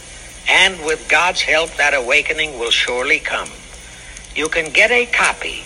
And 0.48 0.84
with 0.84 1.08
God's 1.08 1.42
help, 1.42 1.74
that 1.76 1.94
awakening 1.94 2.58
will 2.58 2.70
surely 2.70 3.18
come. 3.18 3.50
You 4.34 4.48
can 4.48 4.70
get 4.70 4.90
a 4.90 5.06
copy 5.06 5.62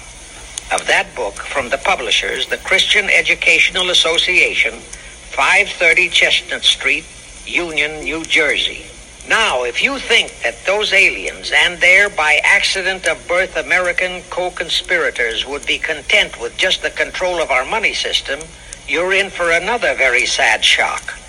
of 0.72 0.86
that 0.86 1.14
book 1.16 1.34
from 1.34 1.68
the 1.68 1.78
publishers, 1.78 2.46
the 2.46 2.56
Christian 2.58 3.10
Educational 3.10 3.90
Association, 3.90 4.74
530 4.74 6.08
Chestnut 6.08 6.62
Street, 6.62 7.04
Union, 7.46 8.04
New 8.04 8.24
Jersey. 8.24 8.86
Now, 9.28 9.64
if 9.64 9.82
you 9.82 9.98
think 9.98 10.32
that 10.42 10.64
those 10.66 10.92
aliens 10.92 11.52
and 11.54 11.78
their 11.78 12.08
by 12.08 12.40
accident 12.42 13.06
of 13.06 13.26
birth 13.28 13.56
American 13.56 14.22
co-conspirators 14.30 15.46
would 15.46 15.66
be 15.66 15.78
content 15.78 16.40
with 16.40 16.56
just 16.56 16.82
the 16.82 16.90
control 16.90 17.40
of 17.40 17.50
our 17.50 17.64
money 17.64 17.94
system, 17.94 18.40
you're 18.88 19.12
in 19.12 19.30
for 19.30 19.50
another 19.50 19.94
very 19.94 20.26
sad 20.26 20.64
shock. 20.64 21.19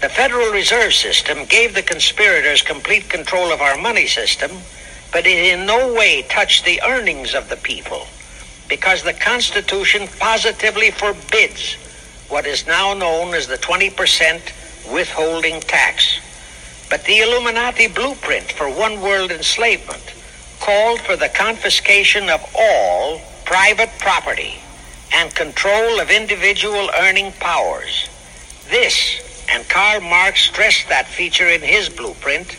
The 0.00 0.10
Federal 0.10 0.52
Reserve 0.52 0.92
System 0.92 1.46
gave 1.46 1.74
the 1.74 1.82
conspirators 1.82 2.60
complete 2.60 3.08
control 3.08 3.50
of 3.50 3.62
our 3.62 3.78
money 3.78 4.06
system, 4.06 4.50
but 5.10 5.26
it 5.26 5.38
in 5.38 5.64
no 5.64 5.94
way 5.94 6.20
touched 6.28 6.66
the 6.66 6.82
earnings 6.82 7.34
of 7.34 7.48
the 7.48 7.56
people 7.56 8.06
because 8.68 9.02
the 9.02 9.14
Constitution 9.14 10.06
positively 10.18 10.90
forbids 10.90 11.74
what 12.28 12.44
is 12.44 12.66
now 12.66 12.92
known 12.92 13.32
as 13.34 13.46
the 13.46 13.56
20% 13.56 14.92
withholding 14.92 15.60
tax. 15.60 16.20
But 16.90 17.04
the 17.04 17.20
Illuminati 17.20 17.86
blueprint 17.86 18.52
for 18.52 18.68
one 18.68 19.00
world 19.00 19.30
enslavement 19.30 20.12
called 20.60 21.00
for 21.00 21.16
the 21.16 21.30
confiscation 21.30 22.28
of 22.28 22.44
all 22.54 23.20
private 23.46 23.90
property 23.98 24.56
and 25.14 25.34
control 25.34 26.00
of 26.00 26.10
individual 26.10 26.90
earning 26.98 27.32
powers. 27.32 28.10
This, 28.68 29.22
and 29.48 29.68
Karl 29.68 30.00
Marx 30.00 30.42
stressed 30.42 30.88
that 30.88 31.06
feature 31.06 31.48
in 31.48 31.62
his 31.62 31.88
blueprint, 31.88 32.56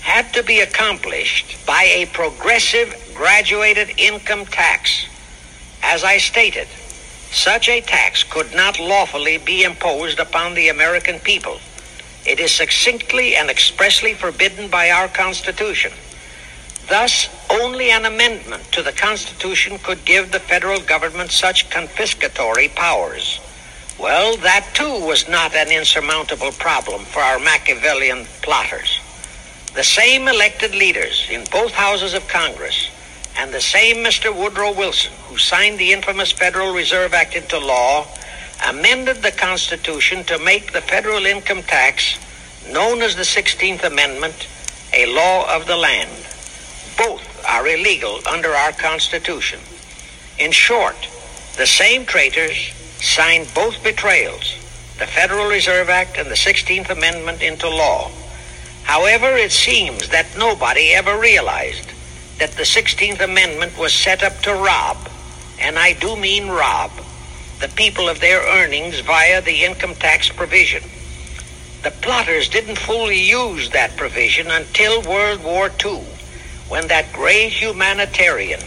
had 0.00 0.32
to 0.34 0.42
be 0.42 0.60
accomplished 0.60 1.64
by 1.64 1.84
a 1.84 2.06
progressive 2.06 3.12
graduated 3.14 3.90
income 3.98 4.44
tax. 4.46 5.06
As 5.82 6.04
I 6.04 6.18
stated, 6.18 6.68
such 7.30 7.68
a 7.68 7.80
tax 7.80 8.24
could 8.24 8.54
not 8.54 8.78
lawfully 8.78 9.38
be 9.38 9.62
imposed 9.62 10.18
upon 10.18 10.54
the 10.54 10.68
American 10.68 11.18
people. 11.20 11.58
It 12.26 12.40
is 12.40 12.52
succinctly 12.52 13.36
and 13.36 13.48
expressly 13.48 14.14
forbidden 14.14 14.68
by 14.68 14.90
our 14.90 15.08
Constitution. 15.08 15.92
Thus, 16.88 17.28
only 17.50 17.90
an 17.90 18.04
amendment 18.04 18.64
to 18.72 18.82
the 18.82 18.92
Constitution 18.92 19.78
could 19.78 20.04
give 20.04 20.30
the 20.30 20.40
federal 20.40 20.80
government 20.80 21.30
such 21.30 21.70
confiscatory 21.70 22.74
powers. 22.74 23.40
Well, 23.98 24.36
that 24.38 24.68
too 24.74 25.04
was 25.06 25.28
not 25.28 25.54
an 25.54 25.70
insurmountable 25.70 26.52
problem 26.52 27.04
for 27.04 27.20
our 27.20 27.38
Machiavellian 27.38 28.24
plotters. 28.42 28.98
The 29.74 29.84
same 29.84 30.28
elected 30.28 30.74
leaders 30.74 31.26
in 31.30 31.44
both 31.52 31.72
houses 31.72 32.14
of 32.14 32.26
Congress 32.28 32.90
and 33.38 33.52
the 33.52 33.60
same 33.60 33.96
Mr. 33.96 34.34
Woodrow 34.34 34.72
Wilson, 34.72 35.12
who 35.26 35.38
signed 35.38 35.78
the 35.78 35.92
infamous 35.92 36.32
Federal 36.32 36.74
Reserve 36.74 37.14
Act 37.14 37.36
into 37.36 37.58
law, 37.58 38.06
amended 38.66 39.22
the 39.22 39.32
Constitution 39.32 40.24
to 40.24 40.38
make 40.38 40.72
the 40.72 40.80
federal 40.80 41.24
income 41.26 41.62
tax, 41.62 42.18
known 42.70 43.02
as 43.02 43.16
the 43.16 43.22
16th 43.22 43.84
Amendment, 43.84 44.46
a 44.92 45.06
law 45.06 45.54
of 45.54 45.66
the 45.66 45.76
land. 45.76 46.10
Both 46.98 47.44
are 47.48 47.66
illegal 47.66 48.20
under 48.28 48.50
our 48.50 48.72
Constitution. 48.72 49.60
In 50.38 50.52
short, 50.52 50.96
the 51.56 51.66
same 51.66 52.04
traitors 52.04 52.72
signed 53.02 53.52
both 53.52 53.82
betrayals, 53.82 54.54
the 54.98 55.06
Federal 55.06 55.48
Reserve 55.48 55.88
Act 55.88 56.16
and 56.16 56.30
the 56.30 56.36
16th 56.36 56.88
Amendment, 56.88 57.42
into 57.42 57.68
law. 57.68 58.10
However, 58.84 59.36
it 59.36 59.50
seems 59.50 60.08
that 60.10 60.38
nobody 60.38 60.92
ever 60.94 61.18
realized 61.18 61.90
that 62.38 62.52
the 62.52 62.62
16th 62.62 63.20
Amendment 63.20 63.76
was 63.76 63.92
set 63.92 64.22
up 64.22 64.38
to 64.42 64.54
rob, 64.54 64.96
and 65.58 65.78
I 65.78 65.94
do 65.94 66.16
mean 66.16 66.48
rob, 66.48 66.92
the 67.60 67.68
people 67.68 68.08
of 68.08 68.20
their 68.20 68.40
earnings 68.40 69.00
via 69.00 69.42
the 69.42 69.64
income 69.64 69.94
tax 69.96 70.28
provision. 70.28 70.84
The 71.82 71.90
plotters 71.90 72.48
didn't 72.48 72.78
fully 72.78 73.18
use 73.18 73.70
that 73.70 73.96
provision 73.96 74.48
until 74.48 75.02
World 75.02 75.42
War 75.42 75.70
II, 75.84 76.04
when 76.68 76.86
that 76.86 77.12
great 77.12 77.50
humanitarian, 77.50 78.60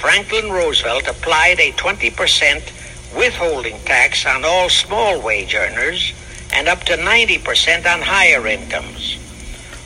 Franklin 0.00 0.50
Roosevelt, 0.50 1.08
applied 1.08 1.58
a 1.58 1.72
20% 1.72 2.81
withholding 3.16 3.78
tax 3.80 4.26
on 4.26 4.44
all 4.44 4.68
small 4.68 5.20
wage 5.20 5.54
earners 5.54 6.12
and 6.52 6.68
up 6.68 6.84
to 6.84 6.96
90% 6.96 7.86
on 7.86 8.00
higher 8.00 8.46
incomes. 8.46 9.18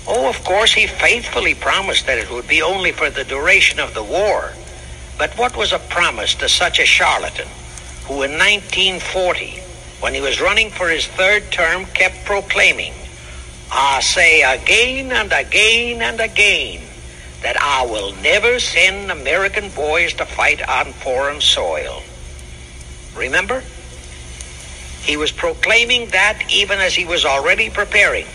Oh, 0.08 0.28
of 0.28 0.42
course, 0.44 0.72
he 0.72 0.86
faithfully 0.86 1.54
promised 1.54 2.06
that 2.06 2.18
it 2.18 2.30
would 2.30 2.46
be 2.46 2.62
only 2.62 2.92
for 2.92 3.10
the 3.10 3.24
duration 3.24 3.80
of 3.80 3.94
the 3.94 4.02
war. 4.02 4.52
But 5.18 5.36
what 5.38 5.56
was 5.56 5.72
a 5.72 5.78
promise 5.78 6.34
to 6.36 6.48
such 6.48 6.78
a 6.78 6.86
charlatan 6.86 7.48
who 8.04 8.22
in 8.22 8.32
1940, 8.32 9.60
when 10.00 10.14
he 10.14 10.20
was 10.20 10.40
running 10.40 10.70
for 10.70 10.88
his 10.88 11.06
third 11.06 11.50
term, 11.50 11.86
kept 11.86 12.24
proclaiming, 12.24 12.92
I 13.72 14.00
say 14.00 14.42
again 14.42 15.10
and 15.10 15.32
again 15.32 16.02
and 16.02 16.20
again 16.20 16.82
that 17.42 17.60
I 17.60 17.84
will 17.86 18.14
never 18.22 18.60
send 18.60 19.10
American 19.10 19.70
boys 19.70 20.14
to 20.14 20.24
fight 20.24 20.66
on 20.68 20.92
foreign 20.92 21.40
soil. 21.40 22.02
Remember? 23.16 23.62
He 25.02 25.16
was 25.16 25.32
proclaiming 25.32 26.08
that 26.08 26.42
even 26.50 26.78
as 26.80 26.94
he 26.94 27.04
was 27.04 27.24
already 27.24 27.70
preparing 27.70 28.26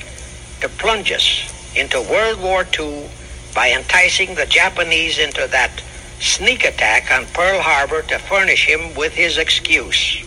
to 0.61 0.69
plunge 0.69 1.11
us 1.11 1.51
into 1.75 2.01
World 2.01 2.41
War 2.41 2.65
II 2.79 3.09
by 3.53 3.71
enticing 3.71 4.35
the 4.35 4.45
Japanese 4.45 5.19
into 5.19 5.47
that 5.47 5.83
sneak 6.19 6.63
attack 6.63 7.11
on 7.11 7.25
Pearl 7.33 7.59
Harbor 7.61 8.01
to 8.03 8.19
furnish 8.19 8.65
him 8.65 8.95
with 8.95 9.13
his 9.13 9.37
excuse. 9.37 10.23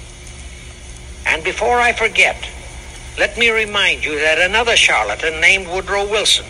And 1.26 1.42
before 1.42 1.80
I 1.80 1.92
forget, 1.92 2.37
let 3.18 3.38
me 3.38 3.50
remind 3.50 4.04
you 4.04 4.18
that 4.18 4.38
another 4.38 4.76
charlatan 4.76 5.40
named 5.40 5.68
Woodrow 5.68 6.08
Wilson 6.11 6.46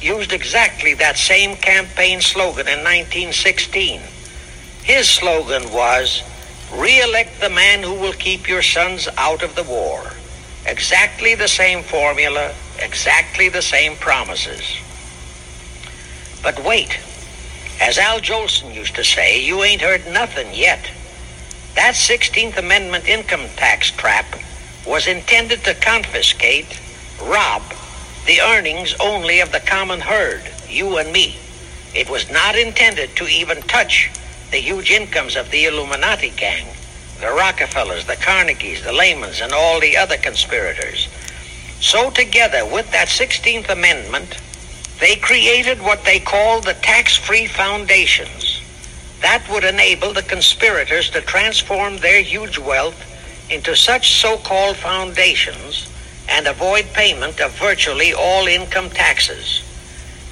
used 0.00 0.32
exactly 0.32 0.94
that 0.94 1.16
same 1.16 1.56
campaign 1.56 2.20
slogan 2.20 2.68
in 2.68 2.78
1916. 2.78 4.00
His 4.82 5.08
slogan 5.08 5.72
was, 5.72 6.22
re-elect 6.72 7.40
the 7.40 7.50
man 7.50 7.82
who 7.82 7.94
will 7.94 8.12
keep 8.12 8.48
your 8.48 8.62
sons 8.62 9.08
out 9.16 9.42
of 9.42 9.54
the 9.54 9.62
war. 9.62 10.12
Exactly 10.66 11.34
the 11.34 11.48
same 11.48 11.82
formula, 11.82 12.52
exactly 12.80 13.48
the 13.48 13.62
same 13.62 13.96
promises. 13.96 14.78
But 16.42 16.62
wait, 16.64 16.98
as 17.80 17.98
Al 17.98 18.20
Jolson 18.20 18.74
used 18.74 18.94
to 18.96 19.04
say, 19.04 19.42
you 19.42 19.62
ain't 19.62 19.82
heard 19.82 20.06
nothing 20.08 20.52
yet. 20.52 20.90
That 21.74 21.94
16th 21.94 22.56
Amendment 22.56 23.06
income 23.06 23.46
tax 23.56 23.90
trap 23.90 24.26
was 24.86 25.06
intended 25.06 25.62
to 25.64 25.74
confiscate, 25.74 26.80
rob, 27.22 27.62
the 28.26 28.40
earnings 28.40 28.94
only 28.98 29.40
of 29.40 29.52
the 29.52 29.60
common 29.60 30.00
herd, 30.00 30.42
you 30.68 30.96
and 30.98 31.12
me. 31.12 31.36
It 31.94 32.10
was 32.10 32.30
not 32.30 32.56
intended 32.56 33.10
to 33.16 33.26
even 33.26 33.62
touch 33.62 34.10
the 34.50 34.58
huge 34.58 34.90
incomes 34.90 35.36
of 35.36 35.50
the 35.50 35.64
Illuminati 35.64 36.30
gang, 36.30 36.66
the 37.20 37.32
Rockefellers, 37.32 38.06
the 38.06 38.16
Carnegies, 38.16 38.82
the 38.82 38.92
Lehmans, 38.92 39.42
and 39.42 39.52
all 39.52 39.80
the 39.80 39.96
other 39.96 40.16
conspirators. 40.16 41.08
So, 41.80 42.10
together 42.10 42.64
with 42.64 42.90
that 42.92 43.08
16th 43.08 43.68
Amendment, 43.68 44.38
they 45.00 45.16
created 45.16 45.82
what 45.82 46.04
they 46.04 46.20
called 46.20 46.64
the 46.64 46.74
tax 46.74 47.16
free 47.16 47.46
foundations. 47.46 48.62
That 49.20 49.46
would 49.50 49.64
enable 49.64 50.12
the 50.12 50.22
conspirators 50.22 51.10
to 51.10 51.20
transform 51.20 51.98
their 51.98 52.22
huge 52.22 52.58
wealth 52.58 53.02
into 53.50 53.76
such 53.76 54.20
so 54.20 54.38
called 54.38 54.76
foundations 54.76 55.88
and 56.28 56.46
avoid 56.46 56.86
payment 56.92 57.40
of 57.40 57.52
virtually 57.58 58.14
all 58.14 58.46
income 58.46 58.90
taxes. 58.90 59.62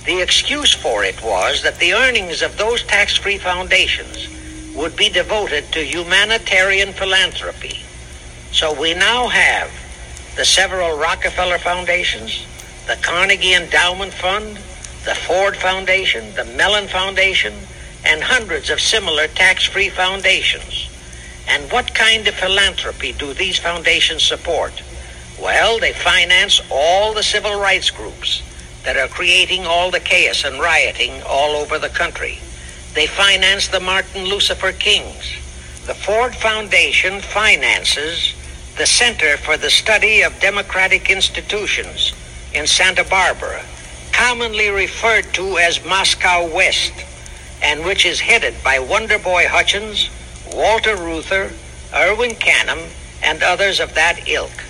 The 0.04 0.20
excuse 0.20 0.75
for 0.75 1.02
it 1.02 1.23
was 1.23 1.62
that 1.62 1.78
the 1.78 1.94
earnings 1.94 2.42
of 2.42 2.58
those 2.58 2.82
tax 2.82 3.16
free 3.16 3.38
foundations 3.38 4.28
would 4.75 4.94
be 4.96 5.08
devoted 5.08 5.73
to 5.73 5.82
humanitarian 5.82 6.92
philanthropy. 6.92 7.80
So 8.52 8.78
we 8.78 8.93
now 8.93 9.28
have 9.28 9.71
the 10.36 10.45
several 10.45 10.99
Rockefeller 10.99 11.58
foundations, 11.58 12.45
the 12.86 12.97
Carnegie 12.97 13.54
Endowment 13.54 14.12
Fund, 14.12 14.58
the 15.06 15.14
Ford 15.14 15.56
Foundation, 15.56 16.34
the 16.34 16.45
Mellon 16.45 16.86
Foundation, 16.86 17.54
and 18.04 18.23
hundreds 18.23 18.69
of 18.69 18.80
similar 18.80 19.26
tax 19.28 19.64
free 19.64 19.88
foundations. 19.88 20.90
And 21.49 21.73
what 21.73 21.95
kind 21.95 22.28
of 22.28 22.34
philanthropy 22.34 23.12
do 23.12 23.32
these 23.32 23.58
foundations 23.58 24.23
support? 24.23 24.82
Well, 25.40 25.78
they 25.78 25.95
finance 25.95 26.60
all 26.71 27.14
the 27.14 27.23
civil 27.23 27.58
rights 27.58 27.90
groups 27.90 28.43
that 28.84 28.97
are 28.97 29.08
creating 29.08 29.66
all 29.66 29.90
the 29.90 30.00
chaos 30.00 30.44
and 30.44 30.60
rioting 30.60 31.23
all 31.23 31.56
over 31.56 31.78
the 31.78 31.88
country. 31.88 32.38
They 32.94 33.06
finance 33.06 33.68
the 33.68 33.80
Martin 33.80 34.25
Lucifer 34.25 34.73
Kings. 34.73 35.36
The 35.86 35.94
Ford 35.94 36.34
Foundation 36.34 37.20
finances 37.20 38.34
the 38.76 38.86
Center 38.86 39.36
for 39.36 39.56
the 39.56 39.70
Study 39.70 40.23
of 40.23 40.40
Democratic 40.40 41.10
Institutions 41.10 42.12
in 42.52 42.66
Santa 42.66 43.04
Barbara, 43.04 43.62
commonly 44.12 44.68
referred 44.68 45.32
to 45.34 45.58
as 45.58 45.84
Moscow 45.84 46.52
West, 46.52 46.92
and 47.62 47.84
which 47.84 48.04
is 48.04 48.20
headed 48.20 48.54
by 48.64 48.78
Wonderboy 48.78 49.47
Hutchins, 49.47 50.10
Walter 50.52 50.97
Reuther, 50.97 51.52
Erwin 51.94 52.32
Canham, 52.32 52.90
and 53.23 53.42
others 53.42 53.78
of 53.78 53.94
that 53.94 54.28
ilk. 54.28 54.64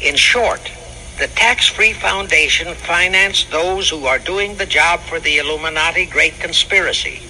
In 0.00 0.16
short, 0.16 0.70
the 1.18 1.26
tax-free 1.26 1.94
foundation 1.94 2.72
financed 2.74 3.50
those 3.50 3.90
who 3.90 4.06
are 4.06 4.20
doing 4.20 4.54
the 4.54 4.66
job 4.66 5.00
for 5.00 5.18
the 5.18 5.38
Illuminati 5.38 6.06
great 6.06 6.38
conspiracy. 6.38 7.20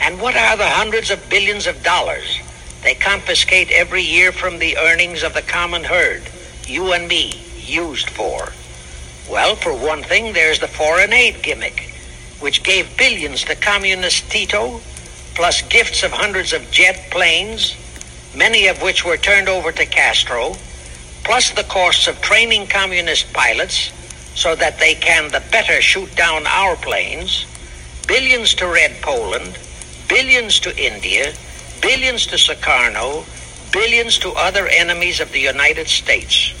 And 0.00 0.20
what 0.20 0.36
are 0.36 0.56
the 0.56 0.68
hundreds 0.68 1.10
of 1.10 1.28
billions 1.28 1.66
of 1.66 1.82
dollars 1.82 2.40
they 2.84 2.94
confiscate 2.94 3.70
every 3.72 4.02
year 4.02 4.30
from 4.30 4.58
the 4.58 4.76
earnings 4.78 5.24
of 5.24 5.34
the 5.34 5.42
common 5.42 5.82
herd, 5.82 6.22
you 6.66 6.92
and 6.92 7.08
me, 7.08 7.32
used 7.58 8.10
for? 8.10 8.52
Well, 9.28 9.56
for 9.56 9.74
one 9.74 10.04
thing, 10.04 10.32
there's 10.32 10.60
the 10.60 10.68
foreign 10.68 11.12
aid 11.12 11.42
gimmick, 11.42 11.90
which 12.38 12.62
gave 12.62 12.96
billions 12.96 13.42
to 13.44 13.56
communist 13.56 14.30
Tito, 14.30 14.80
plus 15.34 15.62
gifts 15.62 16.04
of 16.04 16.12
hundreds 16.12 16.52
of 16.52 16.70
jet 16.70 17.10
planes, 17.10 17.74
many 18.36 18.68
of 18.68 18.82
which 18.82 19.04
were 19.04 19.16
turned 19.16 19.48
over 19.48 19.72
to 19.72 19.86
Castro, 19.86 20.54
plus 21.24 21.50
the 21.52 21.64
costs 21.64 22.06
of 22.06 22.20
training 22.20 22.66
communist 22.66 23.32
pilots 23.32 23.90
so 24.34 24.54
that 24.54 24.78
they 24.78 24.94
can 24.94 25.30
the 25.30 25.42
better 25.50 25.80
shoot 25.80 26.14
down 26.16 26.46
our 26.46 26.76
planes, 26.76 27.46
billions 28.06 28.54
to 28.54 28.66
Red 28.66 28.92
Poland, 29.00 29.58
billions 30.08 30.60
to 30.60 30.70
India, 30.76 31.32
billions 31.80 32.26
to 32.26 32.36
Sukarno, 32.36 33.24
billions 33.72 34.18
to 34.18 34.30
other 34.32 34.66
enemies 34.68 35.20
of 35.20 35.32
the 35.32 35.40
United 35.40 35.88
States. 35.88 36.52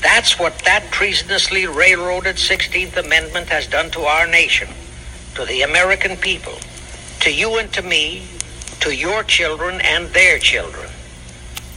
That's 0.00 0.38
what 0.38 0.58
that 0.60 0.90
treasonously 0.92 1.66
railroaded 1.66 2.36
16th 2.36 2.96
Amendment 2.96 3.48
has 3.48 3.66
done 3.66 3.90
to 3.92 4.02
our 4.02 4.26
nation, 4.26 4.68
to 5.34 5.44
the 5.44 5.62
American 5.62 6.16
people, 6.16 6.58
to 7.20 7.32
you 7.32 7.58
and 7.58 7.72
to 7.72 7.82
me, 7.82 8.26
to 8.80 8.94
your 8.94 9.22
children 9.24 9.80
and 9.80 10.08
their 10.08 10.38
children. 10.38 10.90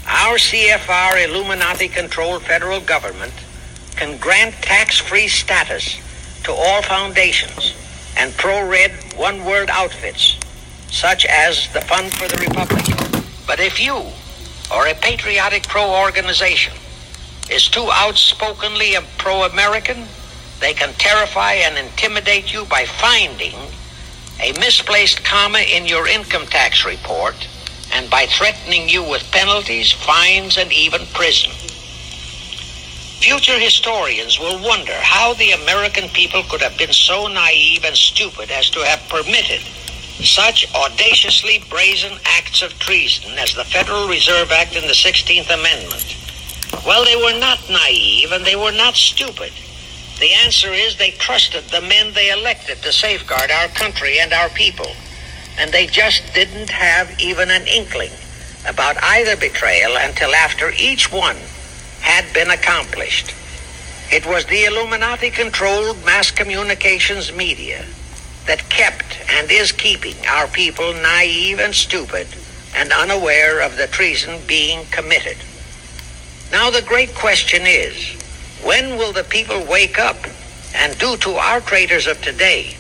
Our 0.09 0.37
CFR 0.37 1.25
Illuminati 1.25 1.89
controlled 1.89 2.43
federal 2.43 2.79
government 2.79 3.33
can 3.97 4.17
grant 4.17 4.55
tax 4.55 4.97
free 4.97 5.27
status 5.27 5.99
to 6.43 6.53
all 6.53 6.81
foundations 6.81 7.75
and 8.17 8.31
pro 8.37 8.65
red 8.65 8.91
one 9.17 9.43
word 9.43 9.69
outfits, 9.69 10.37
such 10.89 11.25
as 11.25 11.67
the 11.73 11.81
Fund 11.81 12.13
for 12.13 12.29
the 12.29 12.37
Republic. 12.37 12.85
But 13.45 13.59
if 13.59 13.81
you 13.81 14.05
or 14.73 14.87
a 14.87 14.95
patriotic 14.95 15.67
pro 15.67 15.93
organization 16.01 16.73
is 17.51 17.67
too 17.67 17.89
outspokenly 17.91 18.95
pro 19.17 19.43
American, 19.43 20.05
they 20.61 20.73
can 20.73 20.93
terrify 20.93 21.53
and 21.55 21.77
intimidate 21.77 22.53
you 22.53 22.63
by 22.65 22.85
finding 22.85 23.55
a 24.39 24.53
misplaced 24.53 25.25
comma 25.25 25.59
in 25.59 25.85
your 25.85 26.07
income 26.07 26.45
tax 26.45 26.85
report 26.85 27.35
and 27.93 28.09
by 28.09 28.25
threatening 28.25 28.89
you 28.89 29.03
with 29.03 29.31
penalties, 29.31 29.91
fines, 29.91 30.57
and 30.57 30.71
even 30.71 31.05
prison. 31.13 31.51
Future 33.19 33.59
historians 33.59 34.39
will 34.39 34.61
wonder 34.63 34.93
how 35.01 35.33
the 35.33 35.51
American 35.51 36.07
people 36.09 36.43
could 36.43 36.61
have 36.61 36.77
been 36.77 36.93
so 36.93 37.27
naive 37.27 37.83
and 37.83 37.95
stupid 37.95 38.51
as 38.51 38.69
to 38.69 38.79
have 38.85 39.01
permitted 39.09 39.61
such 40.23 40.73
audaciously 40.73 41.63
brazen 41.69 42.17
acts 42.25 42.61
of 42.61 42.77
treason 42.79 43.37
as 43.37 43.53
the 43.53 43.63
Federal 43.63 44.07
Reserve 44.07 44.51
Act 44.51 44.75
and 44.75 44.87
the 44.87 44.93
16th 44.93 45.49
Amendment. 45.49 46.15
Well, 46.85 47.05
they 47.05 47.15
were 47.15 47.37
not 47.39 47.59
naive 47.69 48.31
and 48.31 48.45
they 48.45 48.55
were 48.55 48.71
not 48.71 48.95
stupid. 48.95 49.51
The 50.19 50.33
answer 50.45 50.69
is 50.73 50.95
they 50.95 51.11
trusted 51.11 51.65
the 51.65 51.81
men 51.81 52.13
they 52.13 52.31
elected 52.31 52.81
to 52.81 52.91
safeguard 52.91 53.51
our 53.51 53.67
country 53.69 54.19
and 54.19 54.33
our 54.33 54.49
people 54.49 54.91
and 55.57 55.71
they 55.71 55.87
just 55.87 56.33
didn't 56.33 56.69
have 56.69 57.19
even 57.19 57.49
an 57.49 57.65
inkling 57.67 58.11
about 58.67 59.01
either 59.01 59.35
betrayal 59.35 59.95
until 59.97 60.33
after 60.35 60.71
each 60.77 61.11
one 61.11 61.37
had 62.01 62.31
been 62.33 62.49
accomplished. 62.51 63.33
It 64.11 64.25
was 64.25 64.45
the 64.45 64.65
Illuminati 64.65 65.29
controlled 65.29 66.03
mass 66.05 66.31
communications 66.31 67.33
media 67.33 67.85
that 68.45 68.69
kept 68.69 69.17
and 69.29 69.51
is 69.51 69.71
keeping 69.71 70.15
our 70.27 70.47
people 70.47 70.93
naive 70.93 71.59
and 71.59 71.73
stupid 71.75 72.27
and 72.75 72.91
unaware 72.91 73.61
of 73.61 73.75
the 73.75 73.87
treason 73.87 74.39
being 74.47 74.85
committed. 74.91 75.37
Now 76.51 76.69
the 76.69 76.81
great 76.83 77.13
question 77.15 77.63
is, 77.65 78.13
when 78.63 78.97
will 78.97 79.11
the 79.11 79.25
people 79.25 79.65
wake 79.65 79.99
up 79.99 80.17
and 80.73 80.97
do 80.97 81.17
to 81.17 81.31
our 81.31 81.59
traitors 81.59 82.07
of 82.07 82.21
today 82.21 82.76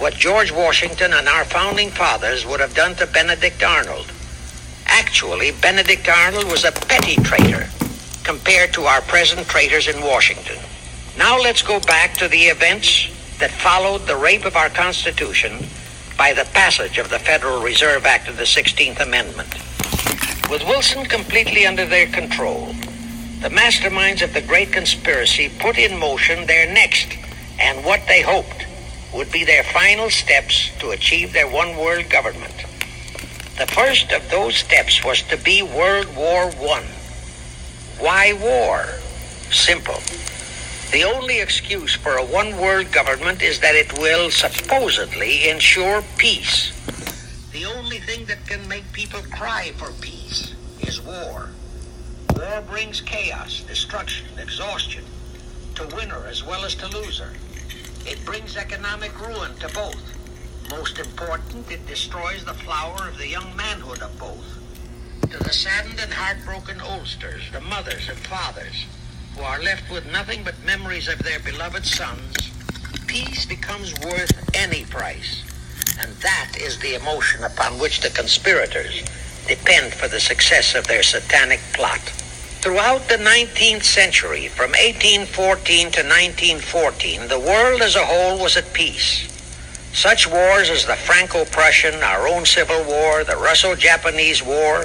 what 0.00 0.14
George 0.14 0.50
Washington 0.50 1.12
and 1.12 1.28
our 1.28 1.44
founding 1.44 1.90
fathers 1.90 2.46
would 2.46 2.58
have 2.58 2.74
done 2.74 2.94
to 2.96 3.06
Benedict 3.06 3.62
Arnold? 3.62 4.10
Actually, 4.86 5.52
Benedict 5.52 6.08
Arnold 6.08 6.50
was 6.50 6.64
a 6.64 6.72
petty 6.72 7.16
traitor 7.16 7.68
compared 8.24 8.72
to 8.72 8.84
our 8.84 9.02
present 9.02 9.46
traitors 9.46 9.88
in 9.88 10.00
Washington. 10.00 10.56
Now 11.18 11.38
let's 11.38 11.60
go 11.60 11.80
back 11.80 12.14
to 12.14 12.28
the 12.28 12.44
events 12.44 13.10
that 13.40 13.50
followed 13.50 14.06
the 14.06 14.16
rape 14.16 14.46
of 14.46 14.56
our 14.56 14.70
Constitution 14.70 15.66
by 16.16 16.32
the 16.32 16.48
passage 16.54 16.96
of 16.96 17.10
the 17.10 17.18
Federal 17.18 17.62
Reserve 17.62 18.06
Act 18.06 18.26
of 18.28 18.38
the 18.38 18.44
16th 18.44 19.00
Amendment. 19.00 19.52
With 20.50 20.64
Wilson 20.64 21.04
completely 21.04 21.66
under 21.66 21.84
their 21.84 22.06
control, 22.06 22.72
the 23.42 23.50
masterminds 23.50 24.22
of 24.22 24.32
the 24.32 24.40
great 24.40 24.72
conspiracy 24.72 25.50
put 25.60 25.76
in 25.76 25.98
motion 25.98 26.46
their 26.46 26.72
next 26.72 27.18
and 27.58 27.84
what 27.84 28.00
they 28.08 28.22
hoped 28.22 28.64
would 29.14 29.30
be 29.32 29.44
their 29.44 29.64
final 29.64 30.10
steps 30.10 30.70
to 30.78 30.90
achieve 30.90 31.32
their 31.32 31.48
one 31.48 31.76
world 31.76 32.08
government. 32.08 32.54
The 33.58 33.66
first 33.66 34.12
of 34.12 34.28
those 34.30 34.56
steps 34.56 35.04
was 35.04 35.22
to 35.24 35.36
be 35.36 35.62
World 35.62 36.14
War 36.16 36.44
I. 36.44 36.82
Why 37.98 38.32
war? 38.32 38.86
Simple. 39.50 40.00
The 40.92 41.04
only 41.04 41.40
excuse 41.40 41.94
for 41.94 42.16
a 42.16 42.24
one 42.24 42.56
world 42.56 42.90
government 42.90 43.42
is 43.42 43.60
that 43.60 43.74
it 43.74 43.98
will 43.98 44.30
supposedly 44.30 45.48
ensure 45.48 46.02
peace. 46.16 46.72
The 47.52 47.66
only 47.66 47.98
thing 47.98 48.24
that 48.26 48.46
can 48.46 48.66
make 48.66 48.90
people 48.92 49.20
cry 49.30 49.72
for 49.76 49.92
peace 50.00 50.54
is 50.80 51.00
war. 51.00 51.50
War 52.34 52.62
brings 52.68 53.00
chaos, 53.02 53.60
destruction, 53.68 54.26
exhaustion, 54.38 55.04
to 55.74 55.86
winner 55.94 56.26
as 56.26 56.44
well 56.44 56.64
as 56.64 56.74
to 56.76 56.88
loser. 56.88 57.32
It 58.06 58.24
brings 58.24 58.56
economic 58.56 59.18
ruin 59.20 59.54
to 59.56 59.68
both. 59.68 60.16
Most 60.70 60.98
important, 60.98 61.70
it 61.70 61.86
destroys 61.86 62.44
the 62.44 62.54
flower 62.54 63.08
of 63.08 63.18
the 63.18 63.28
young 63.28 63.54
manhood 63.56 64.00
of 64.00 64.18
both. 64.18 64.58
To 65.30 65.38
the 65.38 65.52
saddened 65.52 66.00
and 66.00 66.12
heartbroken 66.12 66.80
oldsters, 66.80 67.42
the 67.52 67.60
mothers 67.60 68.08
and 68.08 68.18
fathers, 68.18 68.86
who 69.36 69.42
are 69.42 69.62
left 69.62 69.90
with 69.90 70.10
nothing 70.10 70.42
but 70.44 70.64
memories 70.64 71.08
of 71.08 71.18
their 71.18 71.40
beloved 71.40 71.84
sons, 71.84 72.50
peace 73.06 73.46
becomes 73.46 73.94
worth 74.04 74.50
any 74.54 74.84
price. 74.84 75.44
And 76.00 76.12
that 76.16 76.56
is 76.58 76.78
the 76.78 76.94
emotion 76.94 77.44
upon 77.44 77.78
which 77.78 78.00
the 78.00 78.10
conspirators 78.10 79.02
depend 79.46 79.92
for 79.92 80.08
the 80.08 80.20
success 80.20 80.74
of 80.74 80.86
their 80.86 81.02
satanic 81.02 81.60
plot. 81.72 82.00
Throughout 82.60 83.08
the 83.08 83.16
19th 83.16 83.84
century, 83.84 84.48
from 84.48 84.72
1814 84.72 85.64
to 85.92 86.02
1914, 86.04 87.28
the 87.28 87.40
world 87.40 87.80
as 87.80 87.96
a 87.96 88.04
whole 88.04 88.38
was 88.38 88.54
at 88.58 88.74
peace. 88.74 89.26
Such 89.94 90.28
wars 90.28 90.68
as 90.68 90.84
the 90.84 90.94
Franco-Prussian, 90.94 92.02
our 92.02 92.28
own 92.28 92.44
Civil 92.44 92.84
War, 92.84 93.24
the 93.24 93.38
Russo-Japanese 93.38 94.42
War, 94.42 94.84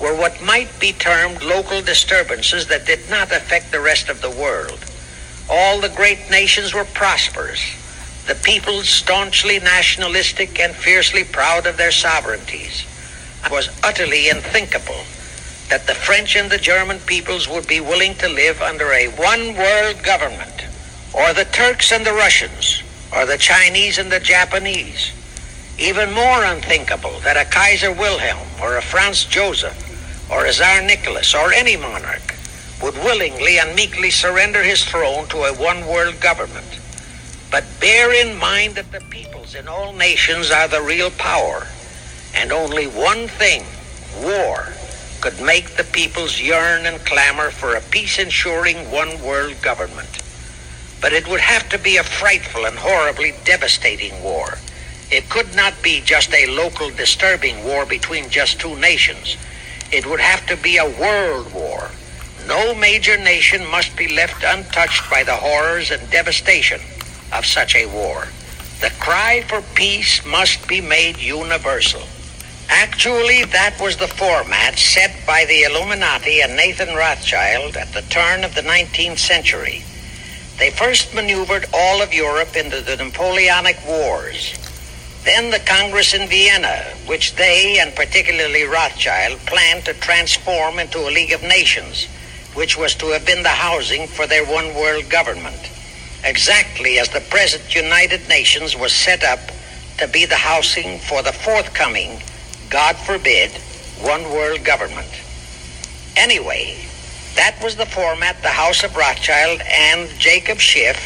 were 0.00 0.14
what 0.14 0.40
might 0.40 0.78
be 0.78 0.92
termed 0.92 1.42
local 1.42 1.82
disturbances 1.82 2.68
that 2.68 2.86
did 2.86 3.10
not 3.10 3.32
affect 3.32 3.72
the 3.72 3.80
rest 3.80 4.08
of 4.08 4.22
the 4.22 4.30
world. 4.30 4.78
All 5.50 5.80
the 5.80 5.88
great 5.88 6.30
nations 6.30 6.74
were 6.74 6.84
prosperous, 6.84 7.60
the 8.28 8.36
peoples 8.36 8.88
staunchly 8.88 9.58
nationalistic 9.58 10.60
and 10.60 10.76
fiercely 10.76 11.24
proud 11.24 11.66
of 11.66 11.76
their 11.76 11.90
sovereignties. 11.90 12.86
It 13.44 13.50
was 13.50 13.68
utterly 13.82 14.28
unthinkable 14.28 15.02
that 15.68 15.86
the 15.86 15.94
French 15.94 16.36
and 16.36 16.50
the 16.50 16.58
German 16.58 16.98
peoples 17.00 17.48
would 17.48 17.66
be 17.66 17.80
willing 17.80 18.14
to 18.16 18.28
live 18.28 18.62
under 18.62 18.92
a 18.92 19.08
one 19.08 19.54
world 19.56 20.02
government, 20.02 20.64
or 21.12 21.32
the 21.32 21.46
Turks 21.46 21.92
and 21.92 22.06
the 22.06 22.12
Russians, 22.12 22.82
or 23.14 23.26
the 23.26 23.38
Chinese 23.38 23.98
and 23.98 24.10
the 24.10 24.20
Japanese. 24.20 25.12
Even 25.78 26.12
more 26.12 26.44
unthinkable 26.44 27.18
that 27.20 27.36
a 27.36 27.50
Kaiser 27.50 27.92
Wilhelm 27.92 28.48
or 28.62 28.76
a 28.76 28.82
Franz 28.82 29.24
Joseph 29.24 29.76
or 30.30 30.46
a 30.46 30.52
Tsar 30.52 30.82
Nicholas 30.82 31.34
or 31.34 31.52
any 31.52 31.76
monarch 31.76 32.34
would 32.82 32.94
willingly 32.94 33.58
and 33.58 33.74
meekly 33.74 34.10
surrender 34.10 34.62
his 34.62 34.84
throne 34.84 35.26
to 35.28 35.44
a 35.44 35.54
one 35.54 35.86
world 35.86 36.20
government. 36.20 36.80
But 37.50 37.64
bear 37.80 38.12
in 38.12 38.38
mind 38.38 38.74
that 38.74 38.92
the 38.92 39.00
peoples 39.08 39.54
in 39.54 39.68
all 39.68 39.92
nations 39.92 40.50
are 40.50 40.68
the 40.68 40.82
real 40.82 41.10
power, 41.10 41.66
and 42.34 42.52
only 42.52 42.86
one 42.86 43.28
thing, 43.28 43.64
war, 44.22 44.72
could 45.20 45.40
make 45.40 45.76
the 45.76 45.84
peoples 45.84 46.40
yearn 46.40 46.86
and 46.86 47.04
clamor 47.04 47.50
for 47.50 47.74
a 47.74 47.80
peace 47.80 48.18
ensuring 48.18 48.90
one 48.90 49.20
world 49.22 49.60
government. 49.62 50.22
But 51.00 51.12
it 51.12 51.28
would 51.28 51.40
have 51.40 51.68
to 51.70 51.78
be 51.78 51.96
a 51.96 52.04
frightful 52.04 52.66
and 52.66 52.76
horribly 52.76 53.34
devastating 53.44 54.22
war. 54.22 54.58
It 55.10 55.28
could 55.28 55.54
not 55.54 55.74
be 55.82 56.00
just 56.00 56.32
a 56.34 56.46
local 56.46 56.90
disturbing 56.90 57.62
war 57.64 57.86
between 57.86 58.28
just 58.28 58.60
two 58.60 58.76
nations. 58.76 59.36
It 59.92 60.06
would 60.06 60.20
have 60.20 60.46
to 60.46 60.56
be 60.56 60.78
a 60.78 60.98
world 60.98 61.52
war. 61.52 61.90
No 62.46 62.74
major 62.74 63.16
nation 63.16 63.64
must 63.66 63.96
be 63.96 64.08
left 64.08 64.42
untouched 64.44 65.08
by 65.10 65.22
the 65.22 65.36
horrors 65.36 65.90
and 65.90 66.10
devastation 66.10 66.80
of 67.32 67.46
such 67.46 67.74
a 67.76 67.86
war. 67.86 68.28
The 68.80 68.90
cry 69.00 69.42
for 69.48 69.62
peace 69.74 70.24
must 70.26 70.66
be 70.68 70.80
made 70.80 71.18
universal. 71.18 72.02
Actually, 72.68 73.44
that 73.44 73.80
was 73.80 73.96
the 73.96 74.08
format 74.08 74.78
set 74.78 75.14
by 75.26 75.44
the 75.44 75.62
Illuminati 75.62 76.40
and 76.40 76.56
Nathan 76.56 76.94
Rothschild 76.96 77.76
at 77.76 77.92
the 77.92 78.02
turn 78.02 78.42
of 78.42 78.54
the 78.54 78.62
19th 78.62 79.18
century. 79.18 79.84
They 80.58 80.70
first 80.70 81.14
maneuvered 81.14 81.66
all 81.72 82.02
of 82.02 82.12
Europe 82.12 82.56
into 82.56 82.80
the 82.80 82.96
Napoleonic 82.96 83.76
Wars. 83.86 84.54
Then 85.24 85.50
the 85.50 85.60
Congress 85.60 86.14
in 86.14 86.28
Vienna, 86.28 86.84
which 87.06 87.34
they, 87.36 87.78
and 87.78 87.94
particularly 87.94 88.64
Rothschild, 88.64 89.38
planned 89.40 89.84
to 89.84 89.94
transform 89.94 90.78
into 90.78 90.98
a 90.98 91.10
League 91.10 91.32
of 91.32 91.42
Nations, 91.42 92.06
which 92.54 92.78
was 92.78 92.94
to 92.96 93.08
have 93.08 93.26
been 93.26 93.42
the 93.42 93.48
housing 93.48 94.06
for 94.06 94.26
their 94.26 94.44
one 94.44 94.74
world 94.74 95.08
government, 95.10 95.70
exactly 96.24 96.98
as 96.98 97.08
the 97.10 97.20
present 97.20 97.74
United 97.74 98.28
Nations 98.28 98.76
was 98.76 98.92
set 98.92 99.22
up 99.22 99.40
to 99.98 100.08
be 100.08 100.24
the 100.24 100.36
housing 100.36 100.98
for 100.98 101.22
the 101.22 101.32
forthcoming, 101.32 102.22
God 102.70 102.96
forbid, 102.96 103.50
one 104.00 104.22
world 104.24 104.64
government. 104.64 105.10
Anyway, 106.16 106.76
that 107.36 107.56
was 107.62 107.76
the 107.76 107.86
format 107.86 108.40
the 108.42 108.48
House 108.48 108.82
of 108.82 108.96
Rothschild 108.96 109.60
and 109.70 110.08
Jacob 110.18 110.58
Schiff 110.58 110.98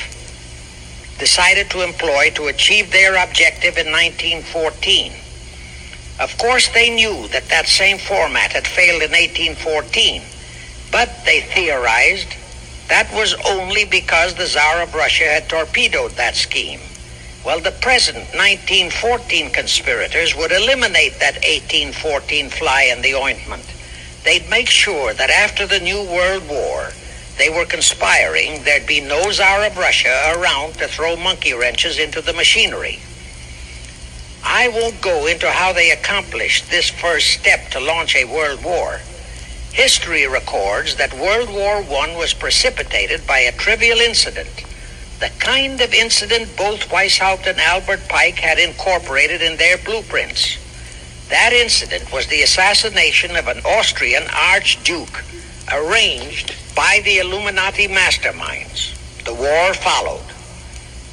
decided 1.18 1.68
to 1.70 1.82
employ 1.82 2.30
to 2.30 2.46
achieve 2.46 2.90
their 2.90 3.22
objective 3.22 3.76
in 3.76 3.92
1914. 3.92 5.12
Of 6.18 6.36
course, 6.38 6.68
they 6.68 6.90
knew 6.90 7.28
that 7.28 7.48
that 7.48 7.66
same 7.66 7.98
format 7.98 8.52
had 8.52 8.66
failed 8.66 9.02
in 9.02 9.10
1814, 9.10 10.22
but 10.90 11.24
they 11.24 11.40
theorized 11.40 12.34
that 12.88 13.12
was 13.14 13.34
only 13.46 13.84
because 13.84 14.34
the 14.34 14.46
Tsar 14.46 14.82
of 14.82 14.94
Russia 14.94 15.24
had 15.24 15.48
torpedoed 15.48 16.10
that 16.12 16.34
scheme. 16.34 16.80
Well, 17.44 17.60
the 17.60 17.72
present 17.72 18.18
1914 18.36 19.50
conspirators 19.50 20.36
would 20.36 20.52
eliminate 20.52 21.18
that 21.20 21.36
1814 21.36 22.50
fly 22.50 22.82
in 22.94 23.00
the 23.00 23.14
ointment. 23.14 23.64
They'd 24.24 24.50
make 24.50 24.68
sure 24.68 25.14
that 25.14 25.30
after 25.30 25.66
the 25.66 25.80
New 25.80 26.02
World 26.02 26.46
War, 26.48 26.90
they 27.38 27.48
were 27.48 27.64
conspiring, 27.64 28.62
there'd 28.64 28.86
be 28.86 29.00
no 29.00 29.30
Tsar 29.30 29.64
of 29.64 29.78
Russia 29.78 30.34
around 30.36 30.74
to 30.74 30.88
throw 30.88 31.16
monkey 31.16 31.54
wrenches 31.54 31.98
into 31.98 32.20
the 32.20 32.34
machinery. 32.34 32.98
I 34.44 34.68
won't 34.68 35.00
go 35.00 35.26
into 35.26 35.50
how 35.50 35.72
they 35.72 35.90
accomplished 35.90 36.70
this 36.70 36.90
first 36.90 37.28
step 37.28 37.70
to 37.70 37.80
launch 37.80 38.14
a 38.14 38.26
world 38.26 38.62
war. 38.62 39.00
History 39.72 40.26
records 40.26 40.96
that 40.96 41.14
World 41.14 41.48
War 41.48 41.76
I 41.76 42.14
was 42.18 42.34
precipitated 42.34 43.26
by 43.26 43.38
a 43.38 43.52
trivial 43.52 44.00
incident, 44.00 44.64
the 45.20 45.30
kind 45.38 45.78
of 45.82 45.92
incident 45.92 46.48
both 46.56 46.88
Weishaupt 46.88 47.46
and 47.46 47.60
Albert 47.60 48.08
Pike 48.08 48.38
had 48.38 48.58
incorporated 48.58 49.42
in 49.42 49.58
their 49.58 49.76
blueprints. 49.76 50.56
That 51.28 51.52
incident 51.52 52.10
was 52.10 52.26
the 52.26 52.40
assassination 52.40 53.36
of 53.36 53.46
an 53.46 53.60
Austrian 53.66 54.24
archduke, 54.34 55.22
arranged 55.70 56.56
by 56.74 57.02
the 57.04 57.18
Illuminati 57.18 57.86
masterminds. 57.86 58.96
The 59.24 59.34
war 59.34 59.74
followed. 59.74 60.24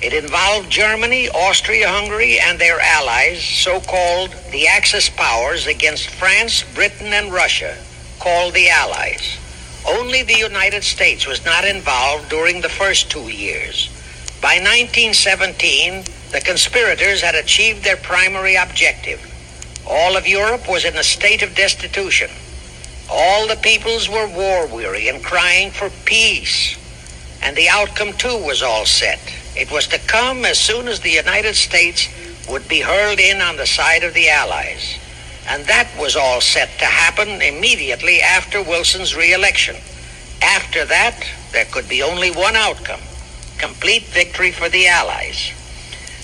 It 0.01 0.13
involved 0.13 0.69
Germany, 0.69 1.27
Austria 1.29 1.89
Hungary, 1.89 2.39
and 2.39 2.57
their 2.57 2.79
allies, 2.79 3.43
so 3.43 3.81
called 3.81 4.33
the 4.51 4.67
Axis 4.67 5.09
powers, 5.09 5.67
against 5.67 6.11
France, 6.11 6.63
Britain, 6.73 7.11
and 7.11 7.33
Russia, 7.33 7.77
called 8.19 8.53
the 8.53 8.69
Allies. 8.69 9.37
Only 9.85 10.23
the 10.23 10.37
United 10.37 10.83
States 10.83 11.27
was 11.27 11.43
not 11.43 11.65
involved 11.65 12.29
during 12.29 12.61
the 12.61 12.69
first 12.69 13.11
two 13.11 13.29
years. 13.29 13.89
By 14.39 14.60
1917, 14.60 16.04
the 16.32 16.41
conspirators 16.41 17.21
had 17.21 17.34
achieved 17.34 17.84
their 17.84 17.97
primary 17.97 18.56
objective. 18.56 19.19
All 19.89 20.15
of 20.15 20.28
Europe 20.28 20.69
was 20.69 20.86
in 20.86 20.95
a 20.95 21.04
state 21.04 21.41
of 21.41 21.56
destitution. 21.56 22.30
All 23.10 23.47
the 23.47 23.56
peoples 23.56 24.08
were 24.08 24.28
war 24.28 24.67
weary 24.67 25.08
and 25.08 25.23
crying 25.23 25.71
for 25.71 25.89
peace. 26.06 26.78
And 27.41 27.56
the 27.56 27.69
outcome, 27.69 28.13
too, 28.13 28.38
was 28.45 28.62
all 28.62 28.86
set. 28.86 29.19
It 29.56 29.71
was 29.71 29.88
to 29.88 30.00
come 30.00 30.45
as 30.45 30.60
soon 30.60 30.88
as 30.88 31.00
the 31.00 31.10
United 31.10 31.56
States 31.56 32.08
would 32.47 32.67
be 32.67 32.82
hurled 32.82 33.19
in 33.19 33.41
on 33.41 33.58
the 33.58 33.65
side 33.65 34.04
of 34.04 34.13
the 34.13 34.30
Allies. 34.30 35.00
And 35.50 35.65
that 35.65 35.89
was 35.97 36.15
all 36.15 36.41
set 36.41 36.69
to 36.78 36.86
happen 36.86 37.41
immediately 37.41 38.21
after 38.21 38.62
Wilson's 38.62 39.15
reelection. 39.15 39.78
After 40.43 40.86
that, 40.86 41.26
there 41.54 41.65
could 41.65 41.89
be 41.89 42.04
only 42.04 42.30
one 42.30 42.56
outcome 42.56 43.02
complete 43.57 44.03
victory 44.03 44.51
for 44.51 44.69
the 44.69 44.87
Allies. 44.87 45.51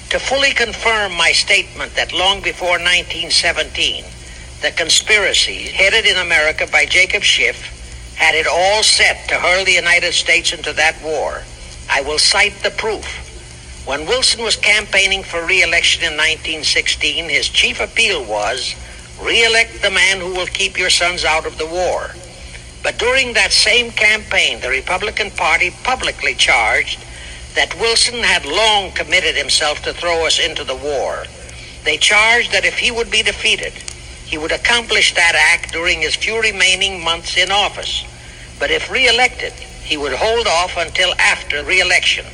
To 0.09 0.19
fully 0.19 0.51
confirm 0.51 1.15
my 1.15 1.31
statement 1.31 1.95
that 1.95 2.13
long 2.13 2.41
before 2.41 2.77
1917, 2.77 4.05
the 4.61 4.71
conspiracy 4.71 5.63
headed 5.71 6.05
in 6.05 6.17
America 6.17 6.67
by 6.71 6.85
Jacob 6.85 7.23
Schiff 7.23 8.15
had 8.15 8.35
it 8.35 8.47
all 8.47 8.83
set 8.83 9.27
to 9.27 9.35
hurl 9.35 9.65
the 9.65 9.71
United 9.71 10.13
States 10.13 10.53
into 10.53 10.71
that 10.73 11.01
war, 11.03 11.43
I 11.89 12.01
will 12.01 12.19
cite 12.19 12.55
the 12.63 12.71
proof. 12.71 13.05
When 13.85 14.05
Wilson 14.05 14.41
was 14.43 14.55
campaigning 14.55 15.23
for 15.23 15.45
re-election 15.45 16.03
in 16.03 16.13
1916, 16.13 17.27
his 17.27 17.49
chief 17.49 17.81
appeal 17.81 18.23
was, 18.23 18.75
re-elect 19.21 19.81
the 19.81 19.91
man 19.91 20.19
who 20.19 20.33
will 20.33 20.47
keep 20.47 20.77
your 20.77 20.89
sons 20.89 21.25
out 21.25 21.45
of 21.45 21.57
the 21.57 21.67
war. 21.67 22.11
But 22.83 22.97
during 22.97 23.33
that 23.33 23.51
same 23.51 23.91
campaign, 23.91 24.61
the 24.61 24.69
Republican 24.69 25.31
Party 25.31 25.71
publicly 25.83 26.35
charged 26.35 27.03
that 27.55 27.79
Wilson 27.79 28.19
had 28.19 28.45
long 28.45 28.91
committed 28.91 29.35
himself 29.35 29.81
to 29.83 29.93
throw 29.93 30.25
us 30.25 30.39
into 30.39 30.63
the 30.63 30.75
war. 30.75 31.25
They 31.83 31.97
charged 31.97 32.51
that 32.51 32.65
if 32.65 32.79
he 32.79 32.91
would 32.91 33.11
be 33.11 33.21
defeated, 33.21 33.73
he 34.25 34.37
would 34.37 34.51
accomplish 34.51 35.13
that 35.13 35.35
act 35.35 35.71
during 35.71 36.01
his 36.01 36.15
few 36.15 36.41
remaining 36.41 37.03
months 37.03 37.37
in 37.37 37.51
office. 37.51 38.03
But 38.59 38.71
if 38.71 38.89
reelected, 38.89 39.53
he 39.53 39.97
would 39.97 40.13
hold 40.13 40.47
off 40.47 40.77
until 40.77 41.13
after 41.19 41.63
reelection. 41.63 42.25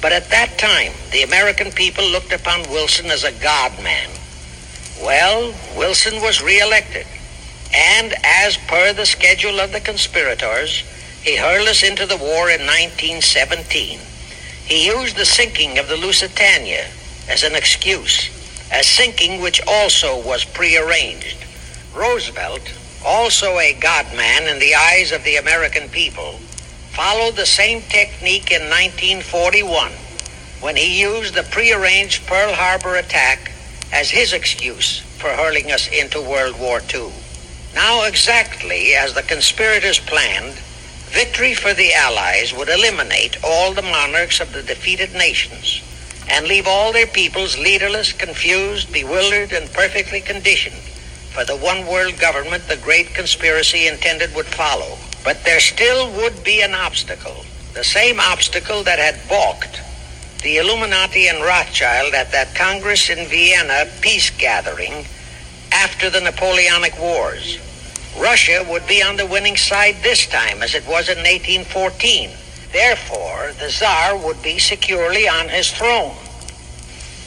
But 0.00 0.12
at 0.12 0.30
that 0.30 0.58
time, 0.58 0.92
the 1.12 1.22
American 1.22 1.72
people 1.72 2.04
looked 2.04 2.32
upon 2.32 2.70
Wilson 2.70 3.06
as 3.06 3.24
a 3.24 3.32
God 3.32 3.72
man. 3.82 4.08
Well, 5.02 5.54
Wilson 5.76 6.22
was 6.22 6.42
reelected. 6.42 7.06
And 7.74 8.14
as 8.22 8.56
per 8.56 8.92
the 8.92 9.06
schedule 9.06 9.58
of 9.60 9.72
the 9.72 9.80
conspirators, 9.80 10.84
he 11.22 11.36
hurled 11.36 11.68
us 11.68 11.82
into 11.82 12.06
the 12.06 12.16
war 12.16 12.50
in 12.50 12.60
1917. 12.60 13.98
He 14.66 14.86
used 14.86 15.16
the 15.16 15.26
sinking 15.26 15.78
of 15.78 15.88
the 15.88 15.96
Lusitania 15.96 16.86
as 17.28 17.42
an 17.42 17.54
excuse, 17.54 18.30
a 18.72 18.82
sinking 18.82 19.42
which 19.42 19.60
also 19.66 20.20
was 20.22 20.44
prearranged. 20.44 21.36
Roosevelt, 21.94 22.72
also 23.04 23.58
a 23.58 23.74
godman 23.74 24.48
in 24.48 24.58
the 24.58 24.74
eyes 24.74 25.12
of 25.12 25.22
the 25.24 25.36
American 25.36 25.88
people, 25.90 26.38
followed 26.92 27.36
the 27.36 27.44
same 27.44 27.82
technique 27.82 28.50
in 28.50 28.62
1941 28.62 29.92
when 30.60 30.76
he 30.76 30.98
used 30.98 31.34
the 31.34 31.42
prearranged 31.42 32.26
Pearl 32.26 32.54
Harbor 32.54 32.96
attack 32.96 33.52
as 33.92 34.08
his 34.08 34.32
excuse 34.32 35.00
for 35.18 35.28
hurling 35.28 35.70
us 35.70 35.88
into 35.88 36.22
World 36.22 36.58
War 36.58 36.80
II. 36.92 37.12
Now, 37.74 38.04
exactly 38.04 38.94
as 38.94 39.12
the 39.12 39.22
conspirators 39.22 39.98
planned, 39.98 40.54
Victory 41.14 41.54
for 41.54 41.72
the 41.74 41.94
Allies 41.94 42.52
would 42.52 42.68
eliminate 42.68 43.36
all 43.44 43.72
the 43.72 43.82
monarchs 43.82 44.40
of 44.40 44.52
the 44.52 44.64
defeated 44.64 45.12
nations 45.12 45.80
and 46.28 46.48
leave 46.48 46.66
all 46.66 46.92
their 46.92 47.06
peoples 47.06 47.56
leaderless, 47.56 48.12
confused, 48.12 48.92
bewildered, 48.92 49.52
and 49.52 49.72
perfectly 49.72 50.20
conditioned 50.20 50.74
for 51.32 51.44
the 51.44 51.56
one 51.56 51.86
world 51.86 52.18
government 52.18 52.66
the 52.66 52.76
great 52.78 53.14
conspiracy 53.14 53.86
intended 53.86 54.34
would 54.34 54.46
follow. 54.46 54.98
But 55.22 55.44
there 55.44 55.60
still 55.60 56.10
would 56.14 56.42
be 56.42 56.62
an 56.62 56.74
obstacle, 56.74 57.44
the 57.74 57.84
same 57.84 58.18
obstacle 58.18 58.82
that 58.82 58.98
had 58.98 59.28
balked 59.28 59.80
the 60.42 60.56
Illuminati 60.56 61.28
and 61.28 61.44
Rothschild 61.44 62.12
at 62.12 62.32
that 62.32 62.56
Congress 62.56 63.08
in 63.08 63.28
Vienna 63.28 63.86
peace 64.00 64.30
gathering 64.30 65.06
after 65.70 66.10
the 66.10 66.20
Napoleonic 66.20 66.98
Wars. 66.98 67.60
Russia 68.18 68.64
would 68.68 68.86
be 68.86 69.02
on 69.02 69.16
the 69.16 69.26
winning 69.26 69.56
side 69.56 69.96
this 70.02 70.26
time 70.26 70.62
as 70.62 70.74
it 70.74 70.86
was 70.86 71.08
in 71.08 71.18
1814. 71.18 72.30
Therefore, 72.72 73.52
the 73.58 73.70
Tsar 73.70 74.16
would 74.16 74.40
be 74.42 74.58
securely 74.58 75.28
on 75.28 75.48
his 75.48 75.70
throne. 75.70 76.14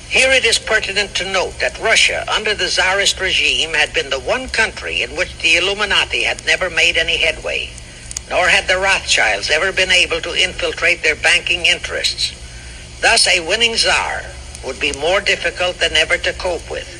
Here 0.10 0.32
it 0.32 0.46
is 0.46 0.58
pertinent 0.58 1.14
to 1.16 1.32
note 1.32 1.60
that 1.60 1.80
Russia, 1.80 2.24
under 2.30 2.54
the 2.54 2.70
Tsarist 2.70 3.20
regime, 3.20 3.74
had 3.74 3.94
been 3.94 4.10
the 4.10 4.20
one 4.20 4.48
country 4.48 5.02
in 5.02 5.16
which 5.18 5.38
the 5.40 5.58
Illuminati 5.58 6.24
had 6.24 6.46
never 6.46 6.70
made 6.70 6.96
any 6.96 7.18
headway, 7.18 7.70
nor 8.30 8.48
had 8.48 8.68
the 8.68 8.78
Rothschilds 8.78 9.50
ever 9.50 9.74
been 9.74 9.92
able 9.92 10.22
to 10.22 10.42
infiltrate 10.42 11.04
their 11.04 11.16
banking 11.16 11.66
interests. 11.66 12.32
Thus, 13.02 13.28
a 13.28 13.46
winning 13.46 13.76
Tsar 13.76 14.24
would 14.66 14.80
be 14.80 14.94
more 14.94 15.20
difficult 15.20 15.80
than 15.80 15.98
ever 15.98 16.18
to 16.18 16.34
cope 16.34 16.72
with 16.72 16.97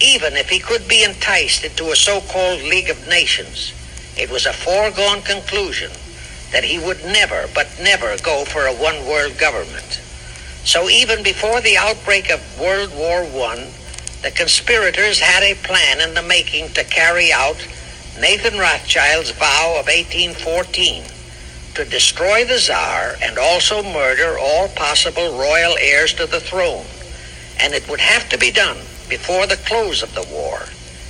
even 0.00 0.34
if 0.34 0.50
he 0.50 0.58
could 0.58 0.86
be 0.88 1.04
enticed 1.04 1.64
into 1.64 1.90
a 1.90 1.96
so-called 1.96 2.60
League 2.62 2.90
of 2.90 3.08
Nations, 3.08 3.72
it 4.16 4.30
was 4.30 4.46
a 4.46 4.52
foregone 4.52 5.22
conclusion 5.22 5.90
that 6.52 6.64
he 6.64 6.78
would 6.78 7.02
never, 7.04 7.48
but 7.54 7.68
never 7.80 8.16
go 8.18 8.44
for 8.44 8.66
a 8.66 8.74
one-world 8.74 9.38
government. 9.38 10.00
So 10.64 10.88
even 10.90 11.22
before 11.22 11.60
the 11.60 11.76
outbreak 11.76 12.30
of 12.30 12.60
World 12.60 12.94
War 12.94 13.22
I, 13.22 13.70
the 14.22 14.30
conspirators 14.30 15.18
had 15.18 15.42
a 15.42 15.54
plan 15.54 16.00
in 16.00 16.14
the 16.14 16.22
making 16.22 16.70
to 16.70 16.84
carry 16.84 17.32
out 17.32 17.56
Nathan 18.20 18.58
Rothschild's 18.58 19.30
vow 19.30 19.76
of 19.78 19.86
1814 19.86 21.04
to 21.74 21.84
destroy 21.84 22.44
the 22.44 22.58
Tsar 22.58 23.16
and 23.22 23.38
also 23.38 23.82
murder 23.82 24.36
all 24.38 24.68
possible 24.68 25.38
royal 25.38 25.76
heirs 25.78 26.14
to 26.14 26.26
the 26.26 26.40
throne. 26.40 26.86
And 27.60 27.74
it 27.74 27.88
would 27.88 28.00
have 28.00 28.28
to 28.30 28.38
be 28.38 28.50
done 28.50 28.78
before 29.08 29.46
the 29.46 29.56
close 29.68 30.02
of 30.02 30.14
the 30.14 30.26
war, 30.30 30.60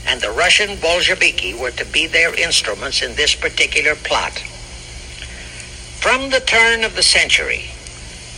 and 0.06 0.20
the 0.20 0.30
Russian 0.30 0.78
Bolsheviki 0.80 1.54
were 1.54 1.72
to 1.72 1.84
be 1.86 2.06
their 2.06 2.34
instruments 2.34 3.02
in 3.02 3.14
this 3.14 3.34
particular 3.34 3.94
plot. 3.94 4.32
From 6.00 6.30
the 6.30 6.40
turn 6.40 6.84
of 6.84 6.94
the 6.94 7.02
century, 7.02 7.70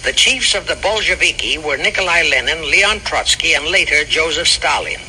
the 0.05 0.13
chiefs 0.13 0.55
of 0.55 0.67
the 0.67 0.77
Bolsheviki 0.77 1.59
were 1.59 1.77
Nikolai 1.77 2.23
Lenin, 2.23 2.71
Leon 2.71 3.01
Trotsky, 3.01 3.55
and 3.55 3.67
later 3.67 4.05
Joseph 4.05 4.49
Stalin. 4.49 5.01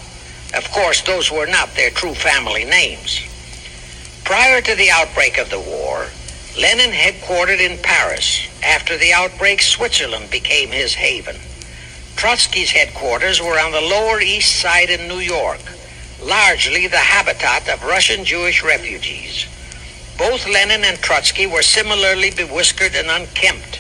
Of 0.54 0.70
course, 0.72 1.02
those 1.02 1.32
were 1.32 1.46
not 1.46 1.76
their 1.76 1.92
true 1.92 2.16
family 2.16 2.66
names. 2.66 3.22
Prior 4.24 4.62
to 4.62 4.76
the 4.76 4.90
outbreak 4.90 5.38
of 5.38 5.50
the 5.50 5.60
war, 5.60 6.08
Lenin 6.58 6.92
headquartered 6.92 7.60
in 7.60 7.78
Paris. 7.82 8.48
After 8.64 8.98
the 8.98 9.14
outbreak, 9.14 9.62
Switzerland 9.62 10.30
became 10.30 10.70
his 10.70 10.94
haven. 10.96 11.38
Trotsky's 12.20 12.72
headquarters 12.72 13.42
were 13.42 13.58
on 13.58 13.72
the 13.72 13.80
Lower 13.80 14.20
East 14.20 14.60
Side 14.60 14.90
in 14.90 15.08
New 15.08 15.20
York, 15.20 15.62
largely 16.22 16.86
the 16.86 16.98
habitat 16.98 17.70
of 17.70 17.82
Russian 17.86 18.26
Jewish 18.26 18.62
refugees. 18.62 19.48
Both 20.18 20.46
Lenin 20.46 20.84
and 20.84 20.98
Trotsky 20.98 21.48
were 21.48 21.62
similarly 21.62 22.32
bewhiskered 22.32 22.94
and 22.94 23.10
unkempt. 23.10 23.80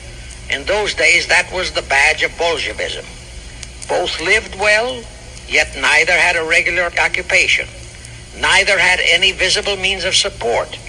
In 0.49 0.63
those 0.63 0.93
days, 0.93 1.28
that 1.28 1.52
was 1.52 1.73
the 1.73 1.82
badge 1.82 2.23
of 2.23 2.38
Bolshevism. 2.38 3.04
Both 3.89 4.21
lived 4.21 4.56
well, 4.58 5.04
yet 5.49 5.75
neither 5.75 6.13
had 6.13 6.38
a 6.38 6.45
regular 6.45 6.84
occupation. 6.97 7.67
Neither 8.39 8.80
had 8.80 9.02
any 9.02 9.34
visible 9.34 9.75
means 9.75 10.06
of 10.06 10.15
support, 10.15 10.80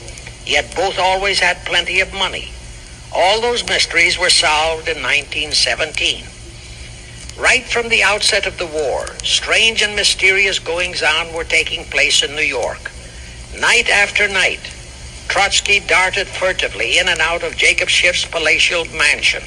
yet 0.46 0.72
both 0.76 1.00
always 1.00 1.40
had 1.40 1.66
plenty 1.66 1.98
of 1.98 2.14
money. 2.14 2.52
All 3.12 3.40
those 3.40 3.66
mysteries 3.66 4.16
were 4.16 4.30
solved 4.30 4.86
in 4.86 5.02
1917. 5.02 6.26
Right 7.38 7.64
from 7.64 7.88
the 7.88 8.02
outset 8.02 8.46
of 8.46 8.58
the 8.58 8.66
war, 8.66 9.06
strange 9.22 9.82
and 9.82 9.96
mysterious 9.96 10.58
goings 10.58 11.02
on 11.02 11.32
were 11.32 11.44
taking 11.44 11.84
place 11.84 12.22
in 12.22 12.34
New 12.34 12.42
York. 12.42 12.90
Night 13.58 13.88
after 13.88 14.28
night, 14.28 14.60
Trotsky 15.28 15.80
darted 15.80 16.26
furtively 16.26 16.98
in 16.98 17.08
and 17.08 17.20
out 17.20 17.42
of 17.42 17.56
Jacob 17.56 17.88
Schiff's 17.88 18.24
palatial 18.24 18.84
mansion. 18.86 19.42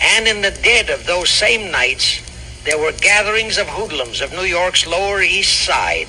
And 0.00 0.28
in 0.28 0.42
the 0.42 0.50
dead 0.50 0.90
of 0.90 1.06
those 1.06 1.30
same 1.30 1.70
nights, 1.70 2.20
there 2.64 2.78
were 2.78 2.92
gatherings 2.92 3.58
of 3.58 3.68
hoodlums 3.68 4.20
of 4.20 4.32
New 4.32 4.42
York's 4.42 4.86
Lower 4.86 5.22
East 5.22 5.64
Side, 5.64 6.08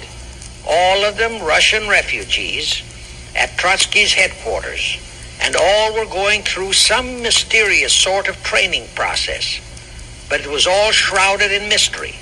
all 0.68 1.06
of 1.06 1.18
them 1.18 1.42
Russian 1.42 1.88
refugees, 1.88 2.84
at 3.36 3.58
Trotsky's 3.58 4.14
headquarters, 4.14 4.98
and 5.42 5.56
all 5.56 5.94
were 5.94 6.06
going 6.06 6.44
through 6.44 6.74
some 6.74 7.22
mysterious 7.22 7.94
sort 7.94 8.28
of 8.28 8.44
training 8.44 8.88
process 8.96 9.62
but 10.30 10.42
it 10.42 10.50
was 10.50 10.68
all 10.68 10.92
shrouded 10.92 11.52
in 11.52 11.68
mystery. 11.68 12.16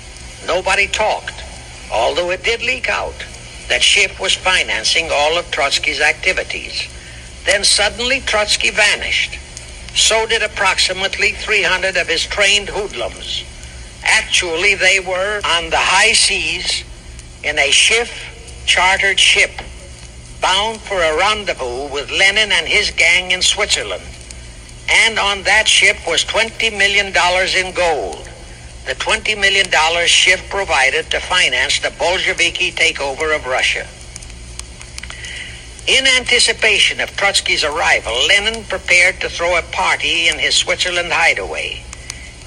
Nobody 0.46 0.86
talked, 0.86 1.44
although 1.92 2.30
it 2.30 2.42
did 2.42 2.62
leak 2.62 2.88
out 2.88 3.14
that 3.68 3.82
Schiff 3.82 4.18
was 4.18 4.34
financing 4.34 5.10
all 5.12 5.36
of 5.38 5.50
Trotsky's 5.50 6.00
activities. 6.00 6.88
Then 7.44 7.64
suddenly 7.64 8.20
Trotsky 8.20 8.70
vanished. 8.70 9.38
So 9.94 10.26
did 10.26 10.42
approximately 10.42 11.32
300 11.32 11.96
of 11.96 12.08
his 12.08 12.24
trained 12.24 12.68
hoodlums. 12.68 13.44
Actually, 14.04 14.74
they 14.74 15.00
were 15.00 15.40
on 15.44 15.70
the 15.70 15.76
high 15.76 16.12
seas 16.12 16.84
in 17.42 17.58
a 17.58 17.70
Schiff 17.70 18.64
chartered 18.66 19.18
ship. 19.18 19.50
bound 20.40 20.80
for 20.80 21.02
a 21.02 21.16
rendezvous 21.16 21.88
with 21.92 22.10
Lenin 22.10 22.52
and 22.52 22.66
his 22.66 22.90
gang 22.92 23.32
in 23.32 23.42
Switzerland. 23.42 24.02
And 24.90 25.18
on 25.18 25.42
that 25.42 25.68
ship 25.68 25.96
was 26.06 26.24
$20 26.24 26.76
million 26.76 27.06
in 27.08 27.74
gold. 27.74 28.28
The 28.86 28.94
$20 28.94 29.38
million 29.38 29.66
Schiff 30.06 30.48
provided 30.48 31.10
to 31.10 31.20
finance 31.20 31.80
the 31.80 31.90
Bolsheviki 31.98 32.72
takeover 32.72 33.36
of 33.36 33.46
Russia. 33.46 33.86
In 35.86 36.06
anticipation 36.06 37.00
of 37.00 37.10
Trotsky's 37.10 37.64
arrival, 37.64 38.12
Lenin 38.28 38.64
prepared 38.64 39.20
to 39.20 39.28
throw 39.28 39.58
a 39.58 39.62
party 39.72 40.28
in 40.28 40.38
his 40.38 40.54
Switzerland 40.54 41.12
hideaway. 41.12 41.82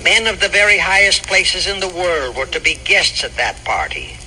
Men 0.04 0.26
of 0.26 0.40
the 0.40 0.48
very 0.48 0.80
highest 0.80 1.28
places 1.28 1.68
in 1.68 1.80
the 1.80 1.88
world 1.88 2.36
were 2.36 2.48
to 2.48 2.60
be 2.60 2.80
guests 2.86 3.24
at 3.24 3.36
that 3.38 3.64
party. 3.64 4.18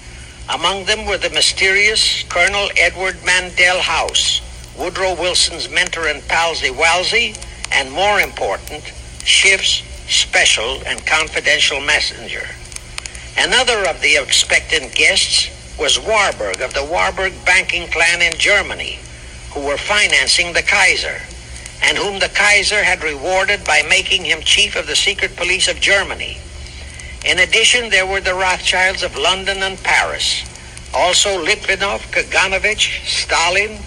Among 0.49 0.85
them 0.85 1.07
were 1.07 1.19
the 1.19 1.31
mysterious 1.31 2.23
Colonel 2.25 2.69
Edward 2.77 3.15
Mandell 3.25 3.81
House, 3.81 4.41
Woodrow 4.77 5.15
Wilson's 5.15 5.69
mentor 5.69 6.07
and 6.07 6.27
palsy 6.29 6.71
walsy, 6.71 7.37
and 7.75 7.91
more 7.91 8.21
important, 8.21 8.83
Schiff's 9.25 9.83
special 10.09 10.83
and 10.87 11.05
confidential 11.07 11.81
messenger. 11.81 12.47
Another 13.37 13.89
of 13.89 14.01
the 14.01 14.17
expectant 14.17 14.95
guests 14.95 15.51
was 15.79 15.99
Warburg 15.99 16.61
of 16.61 16.73
the 16.73 16.85
Warburg 16.85 17.33
banking 17.45 17.89
clan 17.89 18.23
in 18.23 18.39
Germany, 18.39 18.99
who 19.53 19.67
were 19.67 19.77
financing 19.77 20.53
the 20.53 20.63
Kaiser 20.63 21.21
and 21.83 21.99
whom 21.99 22.19
the 22.19 22.31
Kaiser 22.31 22.83
had 22.83 23.03
rewarded 23.03 23.63
by 23.65 23.83
making 23.89 24.25
him 24.25 24.41
chief 24.41 24.75
of 24.75 24.87
the 24.87 24.97
secret 24.97 25.37
police 25.37 25.69
of 25.69 25.81
Germany. 25.81 26.39
In 27.27 27.39
addition, 27.41 27.91
there 27.91 28.07
were 28.07 28.21
the 28.21 28.35
Rothschilds 28.35 29.03
of 29.03 29.17
London 29.17 29.63
and 29.63 29.79
Paris, 29.83 30.45
also 30.95 31.45
Litvinov, 31.45 32.01
Kaganovich, 32.11 33.05
Stalin, 33.07 33.79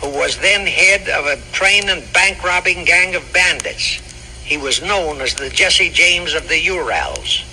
who 0.00 0.10
was 0.10 0.38
then 0.38 0.66
head 0.66 1.08
of 1.08 1.26
a 1.26 1.40
train 1.52 1.88
and 1.88 2.12
bank 2.12 2.42
robbing 2.44 2.84
gang 2.84 3.14
of 3.14 3.32
bandits. 3.32 4.00
He 4.44 4.56
was 4.56 4.82
known 4.82 5.20
as 5.20 5.34
the 5.34 5.50
Jesse 5.50 5.90
James 5.90 6.34
of 6.34 6.48
the 6.48 6.60
Urals. 6.60 7.44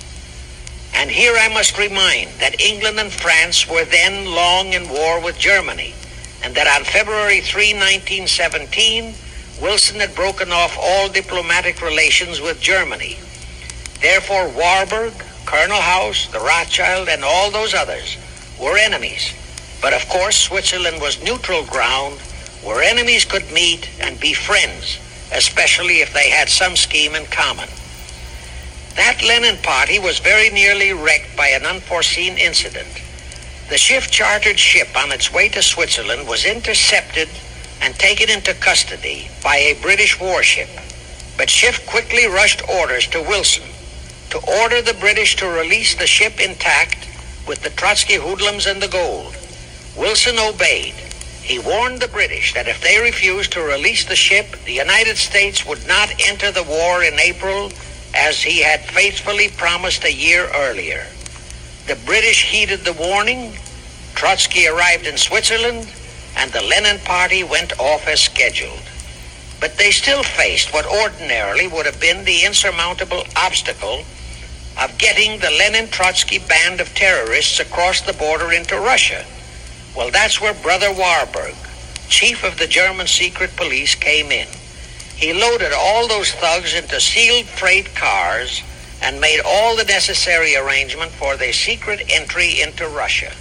And 0.94 1.12
here 1.12 1.36
I 1.38 1.50
must 1.54 1.78
remind 1.78 2.30
that 2.40 2.62
England 2.62 3.00
and 3.00 3.12
France 3.12 3.68
were 3.68 3.84
then 3.84 4.34
long 4.34 4.74
in 4.74 4.88
war 4.88 5.20
with 5.20 5.38
Germany, 5.38 5.94
and 6.44 6.56
that 6.56 6.68
on 6.68 6.86
February 6.86 7.42
3, 7.42 7.74
1917, 7.74 9.14
Wilson 9.62 10.00
had 10.00 10.16
broken 10.16 10.52
off 10.52 10.78
all 10.80 11.10
diplomatic 11.10 11.82
relations 11.82 12.40
with 12.40 12.62
Germany. 12.62 13.18
Therefore, 14.02 14.50
Warburg, 14.50 15.14
Colonel 15.46 15.82
House, 15.82 16.28
the 16.28 16.40
Rothschild, 16.40 17.10
and 17.10 17.24
all 17.24 17.52
those 17.52 17.74
others 17.74 18.18
were 18.60 18.78
enemies. 18.78 19.34
But 19.82 19.94
of 19.94 20.08
course, 20.10 20.38
Switzerland 20.38 21.02
was 21.02 21.24
neutral 21.24 21.66
ground 21.66 22.20
where 22.66 22.82
enemies 22.82 23.24
could 23.24 23.50
meet 23.52 23.88
and 24.02 24.20
be 24.20 24.34
friends, 24.34 25.00
especially 25.32 26.02
if 26.02 26.12
they 26.14 26.30
had 26.30 26.50
some 26.50 26.76
scheme 26.76 27.14
in 27.14 27.26
common. 27.28 27.70
That 28.96 29.22
Lenin 29.24 29.58
party 29.62 30.00
was 30.00 30.20
very 30.20 30.50
nearly 30.50 30.92
wrecked 30.92 31.38
by 31.38 31.50
an 31.50 31.66
unforeseen 31.66 32.38
incident. 32.38 33.02
The 33.70 33.78
Schiff 33.78 34.10
chartered 34.10 34.58
ship 34.58 34.90
on 34.98 35.12
its 35.12 35.32
way 35.32 35.48
to 35.50 35.62
Switzerland 35.62 36.28
was 36.28 36.46
intercepted 36.46 37.30
and 37.82 37.94
taken 37.96 38.30
into 38.30 38.54
custody 38.56 39.30
by 39.44 39.58
a 39.58 39.82
British 39.82 40.20
warship. 40.20 40.70
But 41.38 41.50
Schiff 41.50 41.86
quickly 41.86 42.26
rushed 42.26 42.68
orders 42.68 43.06
to 43.08 43.22
Wilson 43.22 43.70
to 44.32 44.40
order 44.62 44.82
the 44.82 44.94
British 44.96 45.36
to 45.38 45.48
release 45.48 45.96
the 45.96 46.08
ship 46.08 46.40
intact 46.40 47.08
with 47.48 47.62
the 47.62 47.70
Trotsky 47.70 48.16
hoodlums 48.16 48.66
and 48.66 48.82
the 48.82 48.88
gold. 48.88 49.38
Wilson 49.96 50.38
obeyed. 50.40 50.96
He 51.46 51.60
warned 51.60 52.00
the 52.00 52.08
British 52.08 52.56
that 52.56 52.68
if 52.68 52.82
they 52.82 53.00
refused 53.00 53.52
to 53.52 53.62
release 53.62 54.04
the 54.04 54.16
ship, 54.16 54.48
the 54.66 54.74
United 54.74 55.16
States 55.16 55.64
would 55.64 55.86
not 55.88 56.12
enter 56.20 56.52
the 56.52 56.64
war 56.64 57.04
in 57.04 57.20
April 57.20 57.72
as 58.16 58.42
he 58.42 58.64
had 58.64 58.84
faithfully 58.86 59.50
promised 59.50 60.04
a 60.06 60.12
year 60.12 60.50
earlier. 60.56 61.06
The 61.86 61.98
British 62.04 62.50
heeded 62.50 62.84
the 62.84 62.94
warning. 62.94 63.54
Trotsky 64.16 64.68
arrived 64.68 65.06
in 65.06 65.18
Switzerland 65.18 65.88
and 66.36 66.52
the 66.52 66.64
Lenin 66.64 66.98
Party 67.06 67.44
went 67.44 67.80
off 67.80 68.08
as 68.08 68.22
scheduled. 68.22 68.82
But 69.60 69.78
they 69.78 69.92
still 69.92 70.24
faced 70.24 70.74
what 70.74 70.88
ordinarily 70.88 71.68
would 71.68 71.86
have 71.86 72.00
been 72.00 72.26
the 72.26 72.44
insurmountable 72.44 73.24
obstacle 73.36 74.04
of 74.82 74.98
getting 74.98 75.40
the 75.40 75.52
Lenin 75.52 75.90
Trotsky 75.90 76.40
band 76.40 76.82
of 76.82 76.96
terrorists 76.96 77.60
across 77.60 78.02
the 78.02 78.14
border 78.14 78.52
into 78.52 78.80
Russia. 78.80 79.24
Well, 79.96 80.12
that's 80.12 80.42
where 80.42 80.54
Brother 80.54 80.92
Warburg, 80.92 81.56
chief 82.10 82.44
of 82.44 82.58
the 82.58 82.68
German 82.68 83.08
secret 83.08 83.56
police, 83.56 83.96
came 83.96 84.32
in. 84.32 84.48
He 85.16 85.34
loaded 85.34 85.72
all 85.74 86.08
those 86.08 86.32
thugs 86.32 86.74
into 86.74 87.00
sealed 87.00 87.46
freight 87.46 87.96
cars 87.96 88.62
and 89.02 89.22
made 89.22 89.42
all 89.46 89.76
the 89.76 89.86
necessary 89.86 90.56
arrangement 90.56 91.12
for 91.12 91.38
their 91.38 91.54
secret 91.54 92.04
entry 92.10 92.62
into 92.62 92.88
Russia. 92.88 93.32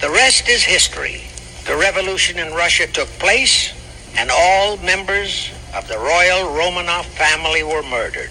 The 0.00 0.10
rest 0.10 0.48
is 0.48 0.62
history 0.62 1.22
the 1.64 1.76
revolution 1.76 2.38
in 2.38 2.52
Russia 2.52 2.86
took 2.86 3.08
place, 3.18 3.72
and 4.18 4.30
all 4.30 4.76
members 4.78 5.50
of 5.74 5.88
the 5.88 5.98
royal 5.98 6.50
Romanov 6.50 7.06
family 7.06 7.62
were 7.62 7.82
murdered. 7.82 8.30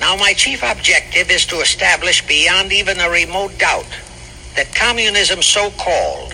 Now, 0.00 0.16
my 0.16 0.32
chief 0.32 0.64
objective 0.64 1.30
is 1.30 1.46
to 1.46 1.60
establish 1.60 2.26
beyond 2.26 2.72
even 2.72 2.98
a 2.98 3.08
remote 3.08 3.56
doubt 3.56 3.86
that 4.56 4.74
communism, 4.74 5.42
so 5.42 5.70
called, 5.78 6.33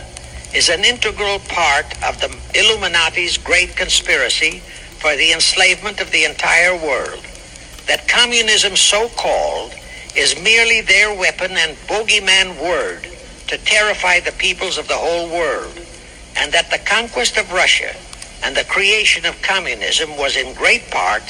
is 0.55 0.69
an 0.69 0.85
integral 0.85 1.39
part 1.49 1.87
of 2.03 2.21
the 2.21 2.37
Illuminati's 2.55 3.39
great 3.39 3.77
conspiracy 3.77 4.59
for 4.99 5.15
the 5.17 5.33
enslavement 5.33 6.01
of 6.01 6.11
the 6.11 6.25
entire 6.25 6.77
world. 6.77 7.25
That 7.87 8.09
communism, 8.09 8.77
so 8.77 9.09
called, 9.11 9.75
is 10.17 10.41
merely 10.43 10.81
their 10.81 11.15
weapon 11.15 11.53
and 11.53 11.77
bogeyman 11.87 12.61
word 12.61 13.07
to 13.47 13.59
terrify 13.59 14.21
the 14.21 14.33
peoples 14.33 14.77
of 14.77 14.89
the 14.89 14.97
whole 14.97 15.29
world 15.29 15.79
and 16.37 16.53
that 16.53 16.71
the 16.71 16.79
conquest 16.79 17.37
of 17.37 17.53
Russia 17.53 17.95
and 18.43 18.57
the 18.57 18.65
creation 18.65 19.27
of 19.27 19.41
communism 19.43 20.17
was 20.17 20.37
in 20.37 20.55
great 20.55 20.91
part 20.91 21.23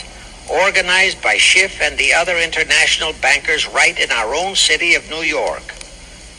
organized 0.50 1.22
by 1.22 1.37
Schiff 1.37 1.80
and 1.80 1.96
the 1.96 2.12
other 2.12 2.37
international 2.38 3.12
bankers 3.20 3.68
right 3.68 3.98
in 3.98 4.11
our 4.11 4.35
own 4.35 4.56
city 4.56 4.94
of 4.94 5.09
New 5.09 5.22
York. 5.22 5.62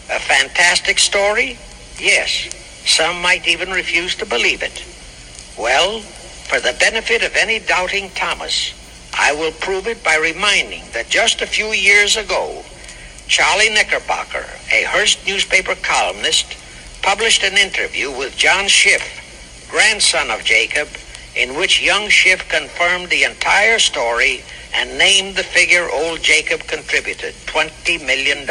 A 0.09 0.19
fantastic 0.19 0.99
story? 0.99 1.57
Yes. 1.97 2.49
Some 2.85 3.21
might 3.21 3.47
even 3.47 3.71
refuse 3.71 4.15
to 4.15 4.25
believe 4.25 4.63
it. 4.63 4.85
Well, 5.57 5.99
for 5.99 6.59
the 6.59 6.75
benefit 6.79 7.23
of 7.23 7.35
any 7.35 7.59
doubting 7.59 8.09
Thomas, 8.11 8.73
I 9.13 9.33
will 9.33 9.51
prove 9.51 9.87
it 9.87 10.03
by 10.03 10.15
reminding 10.17 10.83
that 10.93 11.09
just 11.09 11.41
a 11.41 11.47
few 11.47 11.67
years 11.67 12.17
ago, 12.17 12.63
Charlie 13.27 13.69
Knickerbocker, 13.69 14.45
a 14.71 14.83
Hearst 14.83 15.25
newspaper 15.25 15.75
columnist, 15.75 16.57
published 17.01 17.43
an 17.43 17.57
interview 17.57 18.11
with 18.11 18.37
John 18.37 18.67
Schiff, 18.67 19.67
grandson 19.69 20.29
of 20.29 20.43
Jacob, 20.43 20.89
in 21.35 21.55
which 21.55 21.81
young 21.81 22.09
Schiff 22.09 22.47
confirmed 22.49 23.09
the 23.09 23.23
entire 23.23 23.79
story 23.79 24.43
and 24.73 24.97
named 24.97 25.35
the 25.35 25.43
figure 25.43 25.89
old 25.89 26.21
Jacob 26.21 26.61
contributed, 26.61 27.33
$20 27.45 28.05
million. 28.05 28.45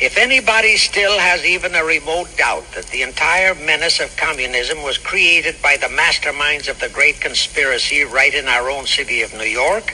If 0.00 0.16
anybody 0.16 0.76
still 0.76 1.18
has 1.18 1.44
even 1.44 1.74
a 1.74 1.84
remote 1.84 2.28
doubt 2.36 2.70
that 2.76 2.86
the 2.86 3.02
entire 3.02 3.56
menace 3.56 3.98
of 3.98 4.16
communism 4.16 4.84
was 4.84 4.96
created 4.96 5.60
by 5.60 5.76
the 5.76 5.88
masterminds 5.88 6.68
of 6.68 6.78
the 6.78 6.88
great 6.88 7.20
conspiracy 7.20 8.04
right 8.04 8.32
in 8.32 8.46
our 8.46 8.70
own 8.70 8.86
city 8.86 9.22
of 9.22 9.34
New 9.34 9.42
York, 9.42 9.92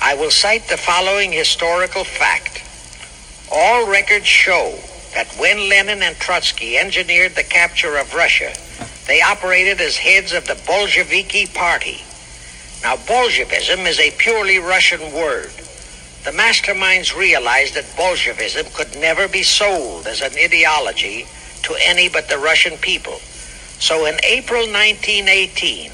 I 0.00 0.14
will 0.14 0.30
cite 0.30 0.68
the 0.68 0.78
following 0.78 1.32
historical 1.32 2.02
fact. 2.02 2.62
All 3.52 3.86
records 3.86 4.26
show 4.26 4.78
that 5.12 5.30
when 5.38 5.68
Lenin 5.68 6.02
and 6.02 6.16
Trotsky 6.16 6.78
engineered 6.78 7.34
the 7.34 7.44
capture 7.44 7.98
of 7.98 8.14
Russia, 8.14 8.54
they 9.06 9.20
operated 9.20 9.82
as 9.82 9.98
heads 9.98 10.32
of 10.32 10.46
the 10.46 10.58
Bolsheviki 10.66 11.46
Party. 11.48 12.00
Now, 12.82 12.96
Bolshevism 12.96 13.80
is 13.80 14.00
a 14.00 14.12
purely 14.12 14.58
Russian 14.58 15.12
word. 15.12 15.52
The 16.26 16.32
masterminds 16.32 17.16
realized 17.16 17.74
that 17.74 17.96
Bolshevism 17.96 18.66
could 18.74 18.98
never 18.98 19.28
be 19.28 19.44
sold 19.44 20.08
as 20.08 20.22
an 20.22 20.32
ideology 20.36 21.24
to 21.62 21.76
any 21.80 22.08
but 22.08 22.28
the 22.28 22.36
Russian 22.36 22.76
people. 22.78 23.20
So 23.78 24.06
in 24.06 24.18
April 24.24 24.62
1918, 24.62 25.92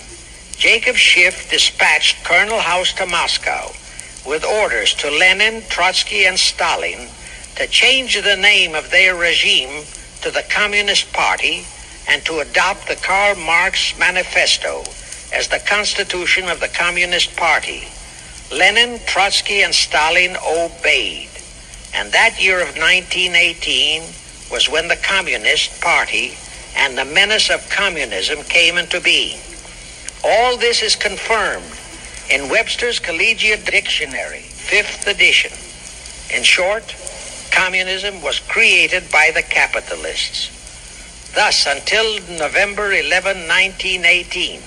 Jacob 0.56 0.96
Schiff 0.96 1.50
dispatched 1.50 2.24
Colonel 2.24 2.60
House 2.60 2.94
to 2.94 3.04
Moscow 3.04 3.72
with 4.26 4.42
orders 4.42 4.94
to 4.94 5.10
Lenin, 5.10 5.64
Trotsky, 5.68 6.24
and 6.24 6.38
Stalin 6.38 7.10
to 7.56 7.66
change 7.66 8.14
the 8.14 8.36
name 8.36 8.74
of 8.74 8.90
their 8.90 9.14
regime 9.14 9.84
to 10.22 10.30
the 10.30 10.44
Communist 10.48 11.12
Party 11.12 11.66
and 12.08 12.24
to 12.24 12.38
adopt 12.38 12.88
the 12.88 12.96
Karl 12.96 13.36
Marx 13.36 13.98
Manifesto 13.98 14.82
as 15.30 15.48
the 15.48 15.60
constitution 15.68 16.48
of 16.48 16.58
the 16.58 16.68
Communist 16.68 17.36
Party. 17.36 17.86
Lenin, 18.52 19.00
Trotsky, 19.06 19.62
and 19.62 19.74
Stalin 19.74 20.36
obeyed. 20.46 21.30
And 21.94 22.12
that 22.12 22.42
year 22.42 22.60
of 22.60 22.76
1918 22.76 24.02
was 24.50 24.68
when 24.68 24.88
the 24.88 24.96
Communist 24.96 25.80
Party 25.80 26.34
and 26.76 26.96
the 26.96 27.04
menace 27.04 27.50
of 27.50 27.68
communism 27.70 28.42
came 28.44 28.76
into 28.76 29.00
being. 29.00 29.38
All 30.22 30.56
this 30.56 30.82
is 30.82 30.96
confirmed 30.96 31.72
in 32.30 32.50
Webster's 32.50 32.98
Collegiate 32.98 33.64
Dictionary, 33.64 34.40
fifth 34.40 35.06
edition. 35.06 35.52
In 36.36 36.44
short, 36.44 36.94
communism 37.50 38.22
was 38.22 38.38
created 38.40 39.10
by 39.10 39.30
the 39.34 39.42
capitalists. 39.42 40.50
Thus, 41.34 41.66
until 41.66 42.20
November 42.38 42.92
11, 42.92 43.48
1918, 43.48 44.60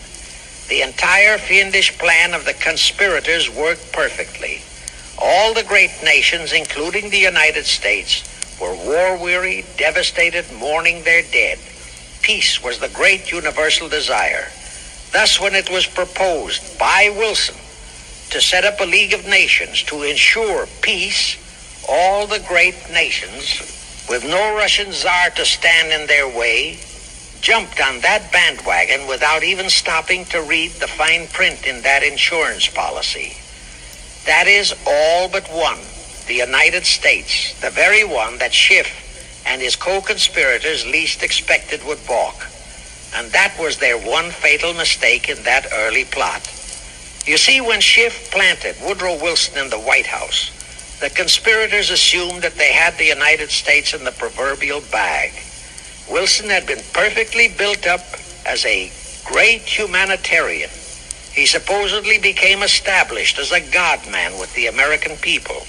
the 0.68 0.82
entire 0.82 1.38
fiendish 1.38 1.98
plan 1.98 2.34
of 2.34 2.46
the 2.46 2.54
conspirators 2.54 3.50
worked 3.50 3.92
perfectly. 3.92 4.62
All 5.18 5.54
the 5.54 5.64
great 5.64 5.92
nations, 6.04 6.54
including 6.54 7.10
the 7.10 7.20
United 7.20 7.66
States, 7.66 8.24
were 8.60 8.76
war 8.76 9.18
weary, 9.18 9.66
devastated, 9.78 10.46
mourning 10.54 11.04
their 11.04 11.22
dead. 11.32 11.60
Peace 12.22 12.64
was 12.64 12.80
the 12.80 12.90
great 12.90 13.32
universal 13.32 13.88
desire. 13.88 14.48
Thus, 15.14 15.40
when 15.40 15.56
it 15.56 15.70
was 15.70 15.86
proposed 15.86 16.78
by 16.80 17.14
Wilson 17.16 17.56
to 18.32 18.42
set 18.42 18.66
up 18.66 18.82
a 18.82 18.86
League 18.86 19.14
of 19.14 19.28
Nations 19.28 19.84
to 19.84 20.04
ensure 20.04 20.68
peace, 20.82 21.38
all 21.88 22.26
the 22.26 22.44
great 22.48 22.76
nations, 22.92 23.62
with 24.10 24.24
no 24.24 24.56
Russian 24.56 24.92
czar 24.92 25.30
to 25.32 25.46
stand 25.46 25.92
in 25.92 26.08
their 26.08 26.28
way, 26.28 26.80
jumped 27.42 27.80
on 27.82 28.00
that 28.02 28.32
bandwagon 28.32 29.08
without 29.08 29.44
even 29.44 29.70
stopping 29.70 30.26
to 30.26 30.42
read 30.42 30.72
the 30.72 30.88
fine 30.88 31.28
print 31.28 31.66
in 31.66 31.82
that 31.84 32.04
insurance 32.04 32.68
policy. 32.68 33.38
That 34.26 34.48
is 34.48 34.74
all 34.88 35.30
but 35.30 35.48
one, 35.50 35.80
the 36.28 36.34
United 36.34 36.86
States, 36.86 37.60
the 37.62 37.70
very 37.70 38.04
one 38.04 38.38
that 38.40 38.54
Schiff 38.54 39.44
and 39.46 39.62
his 39.62 39.76
co-conspirators 39.76 40.86
least 40.86 41.22
expected 41.22 41.84
would 41.86 42.06
balk. 42.08 42.36
And 43.16 43.32
that 43.32 43.56
was 43.60 43.78
their 43.78 43.98
one 43.98 44.32
fatal 44.32 44.74
mistake 44.74 45.30
in 45.30 45.42
that 45.44 45.68
early 45.72 46.06
plot. 46.06 46.48
You 47.26 47.38
see, 47.38 47.62
when 47.62 47.82
Schiff 47.82 48.32
planted 48.32 48.76
Woodrow 48.84 49.22
Wilson 49.22 49.58
in 49.64 49.70
the 49.70 49.80
White 49.80 50.06
House, 50.06 50.52
the 51.00 51.10
conspirators 51.10 51.90
assumed 51.90 52.42
that 52.42 52.56
they 52.56 52.72
had 52.72 52.98
the 52.98 53.06
United 53.06 53.52
States 53.52 53.94
in 53.94 54.04
the 54.04 54.12
proverbial 54.12 54.82
bag. 54.92 55.32
Wilson 56.10 56.50
had 56.50 56.68
been 56.68 56.82
perfectly 56.94 57.48
built 57.48 57.88
up 57.88 58.02
as 58.46 58.66
a 58.66 58.92
great 59.26 59.62
humanitarian. 59.62 60.70
He 61.34 61.46
supposedly 61.46 62.18
became 62.20 62.64
established 62.64 63.40
as 63.40 63.52
a 63.52 63.60
godman 63.72 64.40
with 64.40 64.54
the 64.54 64.68
American 64.68 65.18
people. 65.18 65.66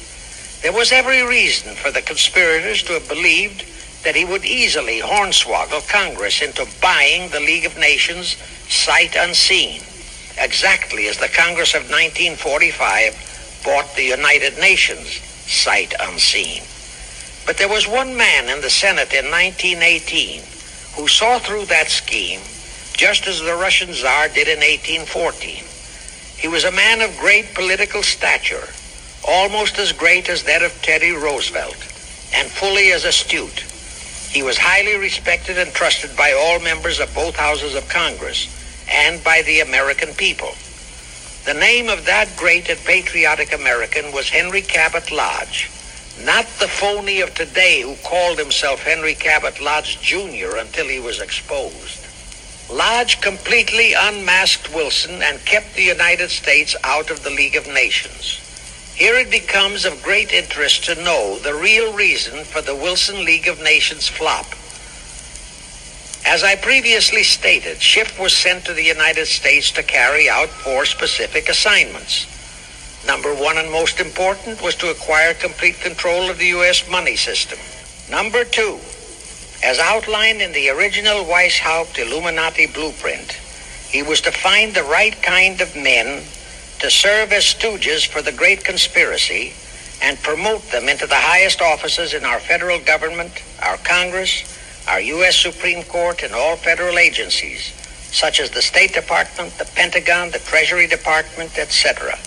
There 0.63 0.73
was 0.73 0.93
every 0.93 1.23
reason 1.23 1.75
for 1.75 1.91
the 1.91 2.03
conspirators 2.03 2.83
to 2.85 2.95
have 2.95 3.09
believed 3.09 3.65
that 4.05 4.15
he 4.15 4.25
would 4.25 4.45
easily 4.45 5.01
hornswoggle 5.01 5.89
Congress 5.89 6.43
into 6.43 6.67
buying 6.81 7.31
the 7.31 7.41
League 7.41 7.65
of 7.65 7.77
Nations 7.79 8.37
sight 8.69 9.17
unseen, 9.17 9.81
exactly 10.39 11.09
as 11.09 11.19
the 11.19 11.29
Congress 11.29 11.75
of 11.75 11.83
1945 11.91 13.63
bought 13.65 13.93
the 13.97 14.05
United 14.05 14.57
Nations 14.59 15.09
sight 15.47 15.95
unseen. 16.01 16.63
But 17.47 17.59
there 17.59 17.69
was 17.69 17.87
one 17.87 18.17
man 18.17 18.49
in 18.49 18.61
the 18.61 18.71
Senate 18.71 19.13
in 19.13 19.31
1918 19.31 20.43
who 20.97 21.07
saw 21.07 21.39
through 21.39 21.67
that 21.67 21.89
scheme 21.89 22.41
just 22.93 23.27
as 23.27 23.41
the 23.41 23.55
Russian 23.55 23.93
Tsar 23.93 24.29
did 24.29 24.49
in 24.49 24.59
1814. 24.59 25.65
He 26.37 26.49
was 26.49 26.65
a 26.65 26.73
man 26.73 27.01
of 27.03 27.17
great 27.19 27.55
political 27.55 28.03
stature, 28.03 28.69
almost 29.27 29.79
as 29.79 29.93
great 29.93 30.29
as 30.29 30.43
that 30.45 30.63
of 30.63 30.73
Teddy 30.83 31.13
Roosevelt, 31.13 31.77
and 32.35 32.49
fully 32.51 32.93
as 32.93 33.05
astute. 33.05 33.61
He 34.31 34.43
was 34.43 34.59
highly 34.59 34.97
respected 34.97 35.59
and 35.59 35.73
trusted 35.73 36.17
by 36.17 36.33
all 36.33 36.59
members 36.59 37.01
of 37.01 37.15
both 37.15 37.37
houses 37.37 37.75
of 37.75 37.89
Congress 37.89 38.49
and 38.91 39.23
by 39.23 39.43
the 39.43 39.61
American 39.61 40.15
people. 40.15 40.55
The 41.45 41.55
name 41.55 41.89
of 41.89 42.07
that 42.07 42.37
great 42.37 42.69
and 42.69 42.79
patriotic 42.81 43.53
American 43.53 44.13
was 44.13 44.29
Henry 44.29 44.63
Cabot 44.63 45.13
Lodge, 45.13 45.71
not 46.25 46.47
the 46.59 46.69
phony 46.69 47.21
of 47.21 47.35
today 47.35 47.83
who 47.83 47.95
called 47.97 48.39
himself 48.39 48.81
Henry 48.81 49.15
Cabot 49.15 49.61
Lodge 49.61 50.01
Jr. 50.01 50.57
until 50.57 50.87
he 50.87 50.99
was 50.99 51.21
exposed. 51.21 52.07
Lodge 52.71 53.21
completely 53.21 53.93
unmasked 53.93 54.75
Wilson 54.75 55.23
and 55.23 55.45
kept 55.45 55.75
the 55.75 55.83
United 55.83 56.31
States 56.31 56.75
out 56.83 57.11
of 57.11 57.23
the 57.23 57.31
League 57.31 57.55
of 57.55 57.67
Nations. 57.69 58.41
Here 58.97 59.17
it 59.17 59.31
becomes 59.31 59.85
of 59.85 60.03
great 60.03 60.33
interest 60.33 60.85
to 60.85 60.95
know 61.05 61.39
the 61.39 61.55
real 61.55 61.93
reason 61.93 62.45
for 62.45 62.63
the 62.63 62.75
Wilson 62.75 63.25
League 63.25 63.47
of 63.47 63.63
Nations 63.63 64.09
flop. 64.09 64.47
As 66.27 66.43
I 66.43 66.57
previously 66.57 67.23
stated, 67.23 67.81
Schiff 67.81 68.19
was 68.19 68.33
sent 68.33 68.65
to 68.65 68.73
the 68.73 68.83
United 68.83 69.27
States 69.27 69.71
to 69.73 69.83
carry 69.83 70.29
out 70.29 70.49
four 70.49 70.87
specific 70.87 71.49
assignments. 71.49 72.27
Number 73.07 73.35
one 73.35 73.57
and 73.57 73.71
most 73.71 74.01
important 74.01 74.61
was 74.63 74.75
to 74.77 74.91
acquire 74.91 75.33
complete 75.33 75.81
control 75.81 76.29
of 76.29 76.39
the 76.39 76.47
U.S. 76.59 76.89
money 76.91 77.15
system. 77.15 77.59
Number 78.11 78.45
two, 78.45 78.81
as 79.63 79.79
outlined 79.79 80.43
in 80.43 80.53
the 80.53 80.71
original 80.71 81.25
Weishaupt 81.25 81.99
Illuminati 81.99 82.67
blueprint, 82.67 83.33
he 83.89 84.03
was 84.03 84.21
to 84.23 84.33
find 84.33 84.75
the 84.75 84.83
right 84.83 85.21
kind 85.23 85.61
of 85.61 85.75
men 85.77 86.25
to 86.81 86.91
serve 86.91 87.33
as 87.33 87.45
stooges 87.45 88.07
for 88.07 88.23
the 88.23 88.33
great 88.33 88.65
conspiracy 88.65 89.55
and 90.03 90.21
promote 90.23 90.63
them 90.71 90.89
into 90.89 91.07
the 91.07 91.15
highest 91.15 91.63
offices 91.63 92.13
in 92.13 92.25
our 92.25 92.41
federal 92.41 92.81
government, 92.81 93.43
our 93.63 93.77
Congress, 93.79 94.43
our 94.89 95.01
U.S. 95.01 95.37
Supreme 95.37 95.85
Court, 95.85 96.23
and 96.23 96.35
all 96.35 96.57
federal 96.57 96.99
agencies, 96.99 97.73
such 98.13 98.41
as 98.41 98.51
the 98.51 98.63
State 98.63 98.93
Department, 98.93 99.57
the 99.59 99.65
Pentagon, 99.75 100.31
the 100.33 100.39
Treasury 100.41 100.87
Department, 100.87 101.57
etc. 101.57 102.19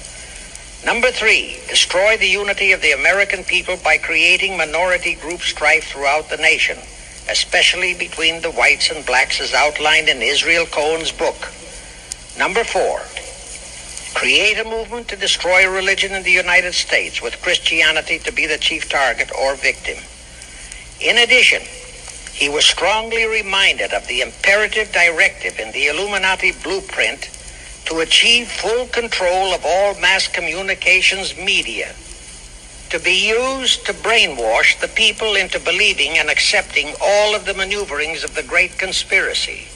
Number 0.85 1.11
three, 1.11 1.57
destroy 1.67 2.15
the 2.17 2.27
unity 2.27 2.71
of 2.71 2.81
the 2.81 2.93
American 2.93 3.43
people 3.43 3.75
by 3.77 3.97
creating 3.97 4.57
minority 4.57 5.15
group 5.15 5.41
strife 5.41 5.83
throughout 5.83 6.29
the 6.29 6.37
nation, 6.37 6.77
especially 7.29 7.93
between 7.93 8.41
the 8.41 8.51
whites 8.51 8.89
and 8.89 9.05
blacks 9.05 9.41
as 9.41 9.53
outlined 9.53 10.07
in 10.07 10.21
Israel 10.21 10.65
Cohen's 10.65 11.11
book. 11.11 11.51
Number 12.37 12.63
four, 12.63 13.01
create 14.13 14.57
a 14.57 14.63
movement 14.63 15.09
to 15.09 15.17
destroy 15.17 15.69
religion 15.69 16.13
in 16.13 16.23
the 16.23 16.31
United 16.31 16.73
States 16.73 17.21
with 17.21 17.41
Christianity 17.41 18.17
to 18.19 18.31
be 18.31 18.47
the 18.47 18.57
chief 18.57 18.87
target 18.87 19.29
or 19.37 19.55
victim. 19.55 19.97
In 21.01 21.17
addition, 21.17 21.61
he 22.33 22.47
was 22.47 22.63
strongly 22.63 23.25
reminded 23.25 23.91
of 23.91 24.07
the 24.07 24.21
imperative 24.21 24.93
directive 24.93 25.59
in 25.59 25.73
the 25.73 25.87
Illuminati 25.87 26.53
blueprint 26.63 27.29
to 27.89 28.01
achieve 28.01 28.47
full 28.47 28.85
control 28.87 29.51
of 29.51 29.65
all 29.65 29.99
mass 29.99 30.27
communications 30.27 31.35
media, 31.37 31.91
to 32.91 32.99
be 32.99 33.27
used 33.29 33.83
to 33.83 33.93
brainwash 33.93 34.79
the 34.79 34.87
people 34.89 35.35
into 35.35 35.59
believing 35.59 36.19
and 36.19 36.29
accepting 36.29 36.93
all 37.01 37.33
of 37.35 37.45
the 37.45 37.53
maneuverings 37.55 38.23
of 38.23 38.35
the 38.35 38.43
great 38.43 38.77
conspiracy. 38.77 39.67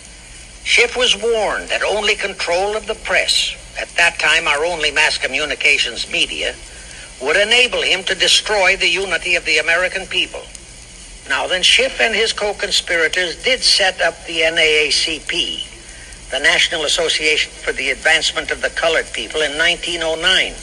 Schiff 0.63 0.95
was 0.95 1.15
warned 1.15 1.69
that 1.69 1.81
only 1.81 2.13
control 2.13 2.77
of 2.77 2.85
the 2.85 2.95
press, 2.95 3.55
at 3.81 3.89
that 3.95 4.19
time 4.19 4.47
our 4.47 4.63
only 4.63 4.91
mass 4.91 5.17
communications 5.17 6.09
media, 6.11 6.53
would 7.19 7.35
enable 7.35 7.81
him 7.81 8.03
to 8.03 8.13
destroy 8.13 8.77
the 8.77 8.87
unity 8.87 9.35
of 9.35 9.43
the 9.45 9.57
American 9.57 10.05
people. 10.05 10.43
Now 11.29 11.47
then, 11.47 11.63
Schiff 11.63 11.99
and 11.99 12.13
his 12.13 12.31
co-conspirators 12.31 13.43
did 13.43 13.61
set 13.61 14.01
up 14.01 14.23
the 14.25 14.41
NAACP, 14.41 15.72
the 16.33 16.39
National 16.39 16.83
Association 16.85 17.51
for 17.51 17.73
the 17.73 17.91
Advancement 17.91 18.49
of 18.49 18.59
the 18.59 18.71
Colored 18.71 19.05
People, 19.13 19.43
in 19.43 19.55
1909. 19.55 20.55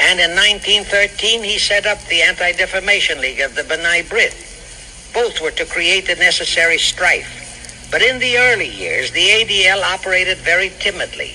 And 0.00 0.18
in 0.18 0.30
1913, 0.30 1.42
he 1.42 1.58
set 1.58 1.84
up 1.84 2.02
the 2.06 2.22
Anti-Defamation 2.22 3.20
League 3.20 3.40
of 3.40 3.54
the 3.54 3.64
B'nai 3.64 4.04
B'rith. 4.04 5.12
Both 5.12 5.42
were 5.42 5.50
to 5.50 5.66
create 5.66 6.06
the 6.06 6.14
necessary 6.14 6.78
strife. 6.78 7.86
But 7.90 8.00
in 8.00 8.18
the 8.18 8.38
early 8.38 8.70
years, 8.70 9.10
the 9.10 9.28
ADL 9.28 9.82
operated 9.82 10.38
very 10.38 10.72
timidly, 10.80 11.34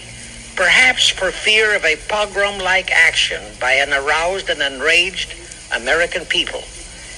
perhaps 0.55 1.07
for 1.07 1.30
fear 1.30 1.76
of 1.76 1.86
a 1.86 1.95
pogrom-like 2.07 2.89
action 2.89 3.43
by 3.61 3.74
an 3.74 3.93
aroused 3.93 4.49
and 4.49 4.63
enraged 4.63 5.36
American 5.72 6.26
people 6.26 6.63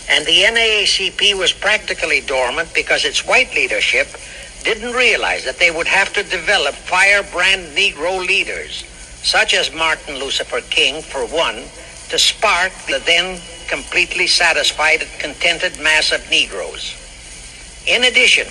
and 0.09 0.25
the 0.25 0.41
NAACP 0.43 1.37
was 1.37 1.53
practically 1.53 2.19
dormant 2.19 2.73
because 2.73 3.05
its 3.05 3.25
white 3.25 3.53
leadership 3.55 4.07
didn't 4.63 4.93
realize 4.93 5.43
that 5.45 5.57
they 5.57 5.71
would 5.71 5.87
have 5.87 6.13
to 6.13 6.23
develop 6.23 6.75
firebrand 6.75 7.75
Negro 7.75 8.25
leaders, 8.25 8.83
such 9.23 9.53
as 9.53 9.73
Martin 9.73 10.19
Lucifer 10.19 10.61
King, 10.69 11.01
for 11.01 11.25
one, 11.25 11.63
to 12.09 12.19
spark 12.19 12.71
the 12.87 13.01
then 13.05 13.39
completely 13.67 14.27
satisfied 14.27 15.01
and 15.01 15.11
contented 15.19 15.79
mass 15.79 16.11
of 16.11 16.29
Negroes. 16.29 16.95
In 17.87 18.03
addition, 18.03 18.47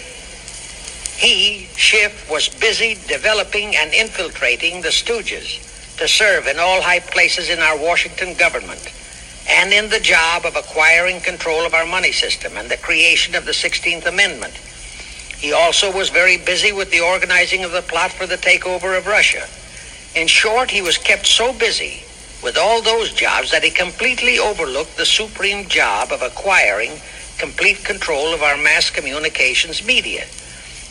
he, 1.19 1.69
Schiff, 1.77 2.31
was 2.31 2.49
busy 2.49 2.97
developing 3.07 3.77
and 3.77 3.93
infiltrating 3.93 4.81
the 4.81 4.89
Stooges 4.89 5.67
to 5.99 6.09
serve 6.09 6.47
in 6.47 6.59
all 6.59 6.81
high 6.81 7.01
places 7.01 7.51
in 7.51 7.59
our 7.59 7.77
Washington 7.77 8.35
government 8.35 8.91
and 9.49 9.73
in 9.73 9.91
the 9.91 10.01
job 10.01 10.47
of 10.47 10.57
acquiring 10.57 11.21
control 11.21 11.67
of 11.67 11.75
our 11.75 11.85
money 11.85 12.13
system 12.13 12.57
and 12.57 12.71
the 12.71 12.79
creation 12.79 13.35
of 13.35 13.45
the 13.45 13.53
16th 13.53 14.07
Amendment. 14.07 14.55
He 15.41 15.55
also 15.55 15.91
was 15.91 16.11
very 16.11 16.37
busy 16.37 16.71
with 16.71 16.91
the 16.91 17.01
organizing 17.01 17.65
of 17.65 17.73
the 17.73 17.81
plot 17.81 18.13
for 18.13 18.27
the 18.27 18.37
takeover 18.37 18.97
of 18.99 19.07
Russia. 19.07 19.49
In 20.15 20.27
short, 20.27 20.71
he 20.71 20.83
was 20.83 20.99
kept 20.99 21.27
so 21.27 21.55
busy 21.55 22.03
with 22.43 22.59
all 22.59 22.83
those 22.83 23.15
jobs 23.15 23.51
that 23.51 23.65
he 23.65 23.71
completely 23.71 24.39
overlooked 24.39 24.99
the 24.99 25.07
supreme 25.07 25.67
job 25.67 26.13
of 26.13 26.21
acquiring 26.21 26.93
complete 27.39 27.83
control 27.85 28.35
of 28.35 28.43
our 28.43 28.59
mass 28.59 28.91
communications 28.91 29.83
media. 29.83 30.27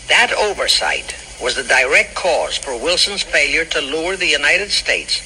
That 0.08 0.34
oversight 0.34 1.16
was 1.39 1.56
the 1.56 1.64
direct 1.64 2.16
cause 2.16 2.58
for 2.58 2.76
Wilson's 2.76 3.22
failure 3.22 3.66
to 3.66 3.82
lure 3.82 4.16
the 4.16 4.26
United 4.26 4.72
States 4.72 5.22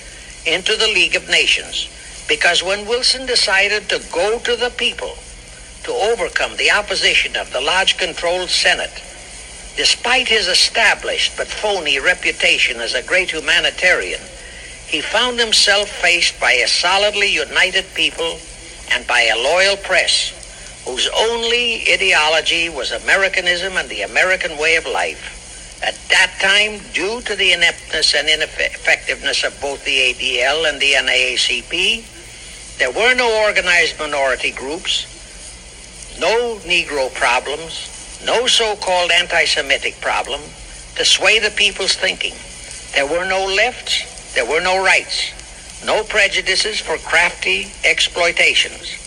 into 0.45 0.75
the 0.75 0.87
League 0.87 1.15
of 1.15 1.29
Nations. 1.29 1.87
Because 2.27 2.61
when 2.61 2.85
Wilson 2.85 3.25
decided 3.25 3.87
to 3.87 4.03
go 4.11 4.37
to 4.39 4.57
the 4.57 4.69
people 4.71 5.15
to 5.83 5.93
overcome 5.93 6.57
the 6.57 6.71
opposition 6.71 7.37
of 7.37 7.53
the 7.53 7.61
Lodge 7.61 7.97
controlled 7.97 8.49
Senate, 8.49 8.91
despite 9.75 10.27
his 10.27 10.47
established 10.47 11.35
but 11.37 11.47
phony 11.47 11.99
reputation 11.99 12.79
as 12.79 12.93
a 12.93 13.03
great 13.03 13.31
humanitarian, 13.31 14.21
he 14.87 15.01
found 15.01 15.39
himself 15.39 15.89
faced 15.89 16.39
by 16.39 16.51
a 16.53 16.67
solidly 16.67 17.27
united 17.27 17.85
people 17.95 18.37
and 18.91 19.07
by 19.07 19.21
a 19.21 19.37
loyal 19.37 19.77
press 19.77 20.39
whose 20.85 21.09
only 21.17 21.81
ideology 21.89 22.69
was 22.69 22.91
Americanism 22.91 23.77
and 23.77 23.89
the 23.89 24.01
American 24.01 24.57
way 24.57 24.75
of 24.75 24.85
life. 24.85 25.79
At 25.81 25.95
that 26.09 26.31
time, 26.39 26.79
due 26.93 27.21
to 27.21 27.35
the 27.35 27.53
ineptness 27.53 28.13
and 28.15 28.29
ineffectiveness 28.29 29.43
of 29.43 29.59
both 29.59 29.83
the 29.83 30.13
ADL 30.13 30.69
and 30.69 30.79
the 30.79 30.93
NAACP, 30.93 32.77
there 32.77 32.91
were 32.91 33.13
no 33.15 33.43
organized 33.45 33.99
minority 33.99 34.51
groups, 34.51 35.07
no 36.19 36.57
Negro 36.65 37.13
problems, 37.13 37.92
no 38.25 38.47
so-called 38.47 39.11
anti-Semitic 39.11 39.99
problem 40.01 40.41
to 40.95 41.05
sway 41.05 41.39
the 41.39 41.51
people's 41.51 41.95
thinking. 41.95 42.33
There 42.93 43.07
were 43.07 43.27
no 43.27 43.45
lefts, 43.45 44.33
there 44.33 44.45
were 44.45 44.61
no 44.61 44.83
rights, 44.83 45.31
no 45.85 46.03
prejudices 46.03 46.79
for 46.79 46.97
crafty 46.97 47.67
exploitations. 47.83 48.99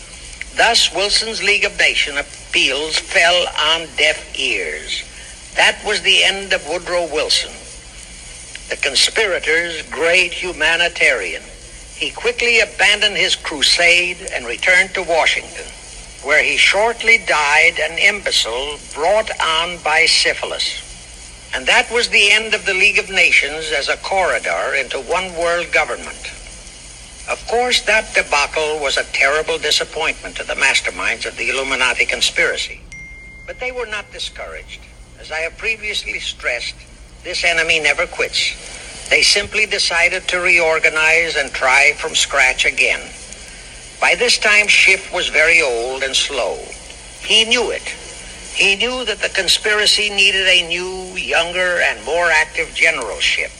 Thus, 0.56 0.92
Wilson's 0.94 1.42
League 1.42 1.64
of 1.64 1.78
Nations 1.78 2.18
appeals 2.18 2.98
fell 2.98 3.46
on 3.72 3.86
deaf 3.96 4.38
ears. 4.38 5.02
That 5.54 5.78
was 5.84 6.02
the 6.02 6.24
end 6.24 6.52
of 6.52 6.66
Woodrow 6.68 7.06
Wilson, 7.12 7.52
the 8.68 8.76
conspirator's 8.76 9.82
great 9.90 10.32
humanitarian. 10.32 11.42
He 11.96 12.10
quickly 12.10 12.60
abandoned 12.60 13.16
his 13.16 13.36
crusade 13.36 14.18
and 14.32 14.46
returned 14.46 14.92
to 14.94 15.02
Washington, 15.02 15.64
where 16.26 16.42
he 16.42 16.56
shortly 16.56 17.18
died 17.18 17.78
an 17.78 17.96
imbecile 17.98 18.76
brought 18.92 19.30
on 19.40 19.78
by 19.84 20.04
syphilis. 20.06 20.82
And 21.54 21.64
that 21.66 21.88
was 21.92 22.08
the 22.08 22.32
end 22.32 22.52
of 22.52 22.66
the 22.66 22.74
League 22.74 22.98
of 22.98 23.08
Nations 23.08 23.70
as 23.70 23.88
a 23.88 23.96
corridor 23.98 24.74
into 24.74 24.98
one 25.02 25.32
world 25.36 25.70
government. 25.72 26.32
Of 27.30 27.46
course, 27.46 27.82
that 27.82 28.12
debacle 28.12 28.80
was 28.80 28.96
a 28.96 29.04
terrible 29.12 29.56
disappointment 29.56 30.34
to 30.36 30.44
the 30.44 30.54
masterminds 30.54 31.26
of 31.26 31.36
the 31.36 31.48
Illuminati 31.48 32.04
conspiracy. 32.04 32.80
But 33.46 33.60
they 33.60 33.70
were 33.70 33.86
not 33.86 34.10
discouraged. 34.10 34.80
As 35.20 35.30
I 35.30 35.38
have 35.46 35.56
previously 35.56 36.18
stressed, 36.18 36.74
this 37.22 37.44
enemy 37.44 37.78
never 37.78 38.04
quits. 38.04 39.08
They 39.10 39.22
simply 39.22 39.64
decided 39.64 40.26
to 40.26 40.40
reorganize 40.40 41.36
and 41.36 41.52
try 41.52 41.92
from 41.92 42.16
scratch 42.16 42.64
again. 42.64 43.00
By 44.00 44.14
this 44.14 44.38
time, 44.38 44.68
Schiff 44.68 45.12
was 45.12 45.28
very 45.28 45.62
old 45.62 46.02
and 46.02 46.14
slow. 46.14 46.58
He 47.20 47.44
knew 47.44 47.70
it. 47.70 47.82
He 48.54 48.76
knew 48.76 49.04
that 49.04 49.20
the 49.20 49.28
conspiracy 49.30 50.10
needed 50.10 50.46
a 50.46 50.68
new, 50.68 51.16
younger, 51.16 51.80
and 51.80 52.04
more 52.04 52.30
active 52.30 52.74
generalship. 52.74 53.50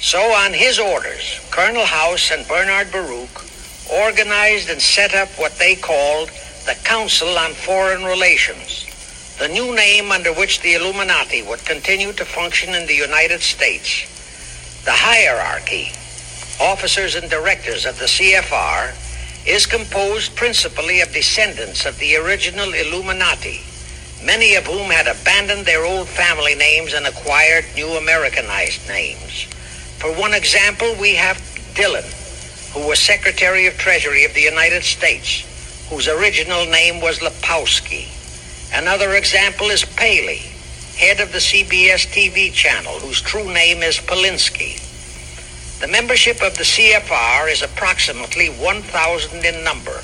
So, 0.00 0.20
on 0.20 0.52
his 0.52 0.78
orders, 0.78 1.40
Colonel 1.50 1.84
House 1.84 2.30
and 2.30 2.46
Bernard 2.46 2.90
Baruch 2.92 3.44
organized 3.92 4.70
and 4.70 4.80
set 4.80 5.14
up 5.14 5.28
what 5.38 5.58
they 5.58 5.74
called 5.74 6.30
the 6.66 6.76
Council 6.84 7.38
on 7.38 7.52
Foreign 7.52 8.04
Relations, 8.04 8.86
the 9.38 9.48
new 9.48 9.74
name 9.74 10.12
under 10.12 10.32
which 10.32 10.60
the 10.60 10.74
Illuminati 10.74 11.42
would 11.42 11.64
continue 11.64 12.12
to 12.12 12.24
function 12.24 12.74
in 12.74 12.86
the 12.86 12.94
United 12.94 13.40
States. 13.40 14.04
The 14.84 14.92
hierarchy, 14.92 15.92
officers 16.60 17.14
and 17.16 17.28
directors 17.28 17.86
of 17.86 17.98
the 17.98 18.06
CFR, 18.06 18.94
is 19.46 19.66
composed 19.66 20.36
principally 20.36 21.00
of 21.00 21.12
descendants 21.12 21.86
of 21.86 21.98
the 21.98 22.16
original 22.16 22.72
Illuminati, 22.74 23.60
many 24.24 24.54
of 24.54 24.66
whom 24.66 24.90
had 24.90 25.06
abandoned 25.06 25.64
their 25.64 25.84
old 25.84 26.08
family 26.08 26.54
names 26.54 26.92
and 26.92 27.06
acquired 27.06 27.64
new 27.74 27.88
Americanized 27.96 28.86
names. 28.88 29.44
For 29.98 30.12
one 30.12 30.34
example, 30.34 30.94
we 31.00 31.14
have 31.14 31.40
Dillon, 31.74 32.04
who 32.72 32.86
was 32.86 32.98
Secretary 32.98 33.66
of 33.66 33.78
Treasury 33.78 34.24
of 34.24 34.34
the 34.34 34.42
United 34.42 34.82
States, 34.84 35.44
whose 35.88 36.08
original 36.08 36.66
name 36.66 37.00
was 37.00 37.20
Lepowski. 37.20 38.08
Another 38.72 39.14
example 39.14 39.70
is 39.70 39.84
Paley, 39.84 40.42
head 40.96 41.20
of 41.20 41.32
the 41.32 41.38
CBS 41.38 42.06
TV 42.06 42.52
channel, 42.52 42.98
whose 43.00 43.20
true 43.22 43.52
name 43.52 43.82
is 43.82 43.96
Polinsky. 43.98 44.87
The 45.80 45.86
membership 45.86 46.42
of 46.42 46.56
the 46.56 46.64
CFR 46.64 47.52
is 47.52 47.62
approximately 47.62 48.48
1,000 48.48 49.44
in 49.44 49.62
number 49.62 50.00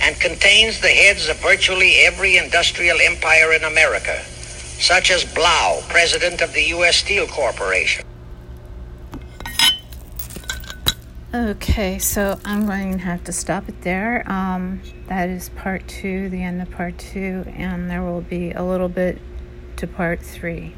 and 0.00 0.14
contains 0.20 0.80
the 0.80 0.88
heads 0.88 1.28
of 1.28 1.36
virtually 1.40 1.96
every 1.96 2.36
industrial 2.36 2.98
empire 3.00 3.52
in 3.52 3.64
America, 3.64 4.22
such 4.78 5.10
as 5.10 5.24
Blough, 5.24 5.82
president 5.88 6.40
of 6.40 6.52
the 6.52 6.62
U.S. 6.66 6.98
Steel 6.98 7.26
Corporation. 7.26 8.04
Okay, 11.34 11.98
so 11.98 12.38
I'm 12.44 12.64
going 12.66 12.92
to 12.92 12.98
have 12.98 13.24
to 13.24 13.32
stop 13.32 13.68
it 13.68 13.82
there. 13.82 14.22
Um, 14.30 14.80
that 15.08 15.28
is 15.28 15.48
part 15.48 15.86
two, 15.88 16.28
the 16.28 16.44
end 16.44 16.62
of 16.62 16.70
part 16.70 16.96
two, 16.96 17.44
and 17.56 17.90
there 17.90 18.02
will 18.02 18.20
be 18.20 18.52
a 18.52 18.62
little 18.62 18.88
bit 18.88 19.18
to 19.78 19.88
part 19.88 20.20
three. 20.20 20.74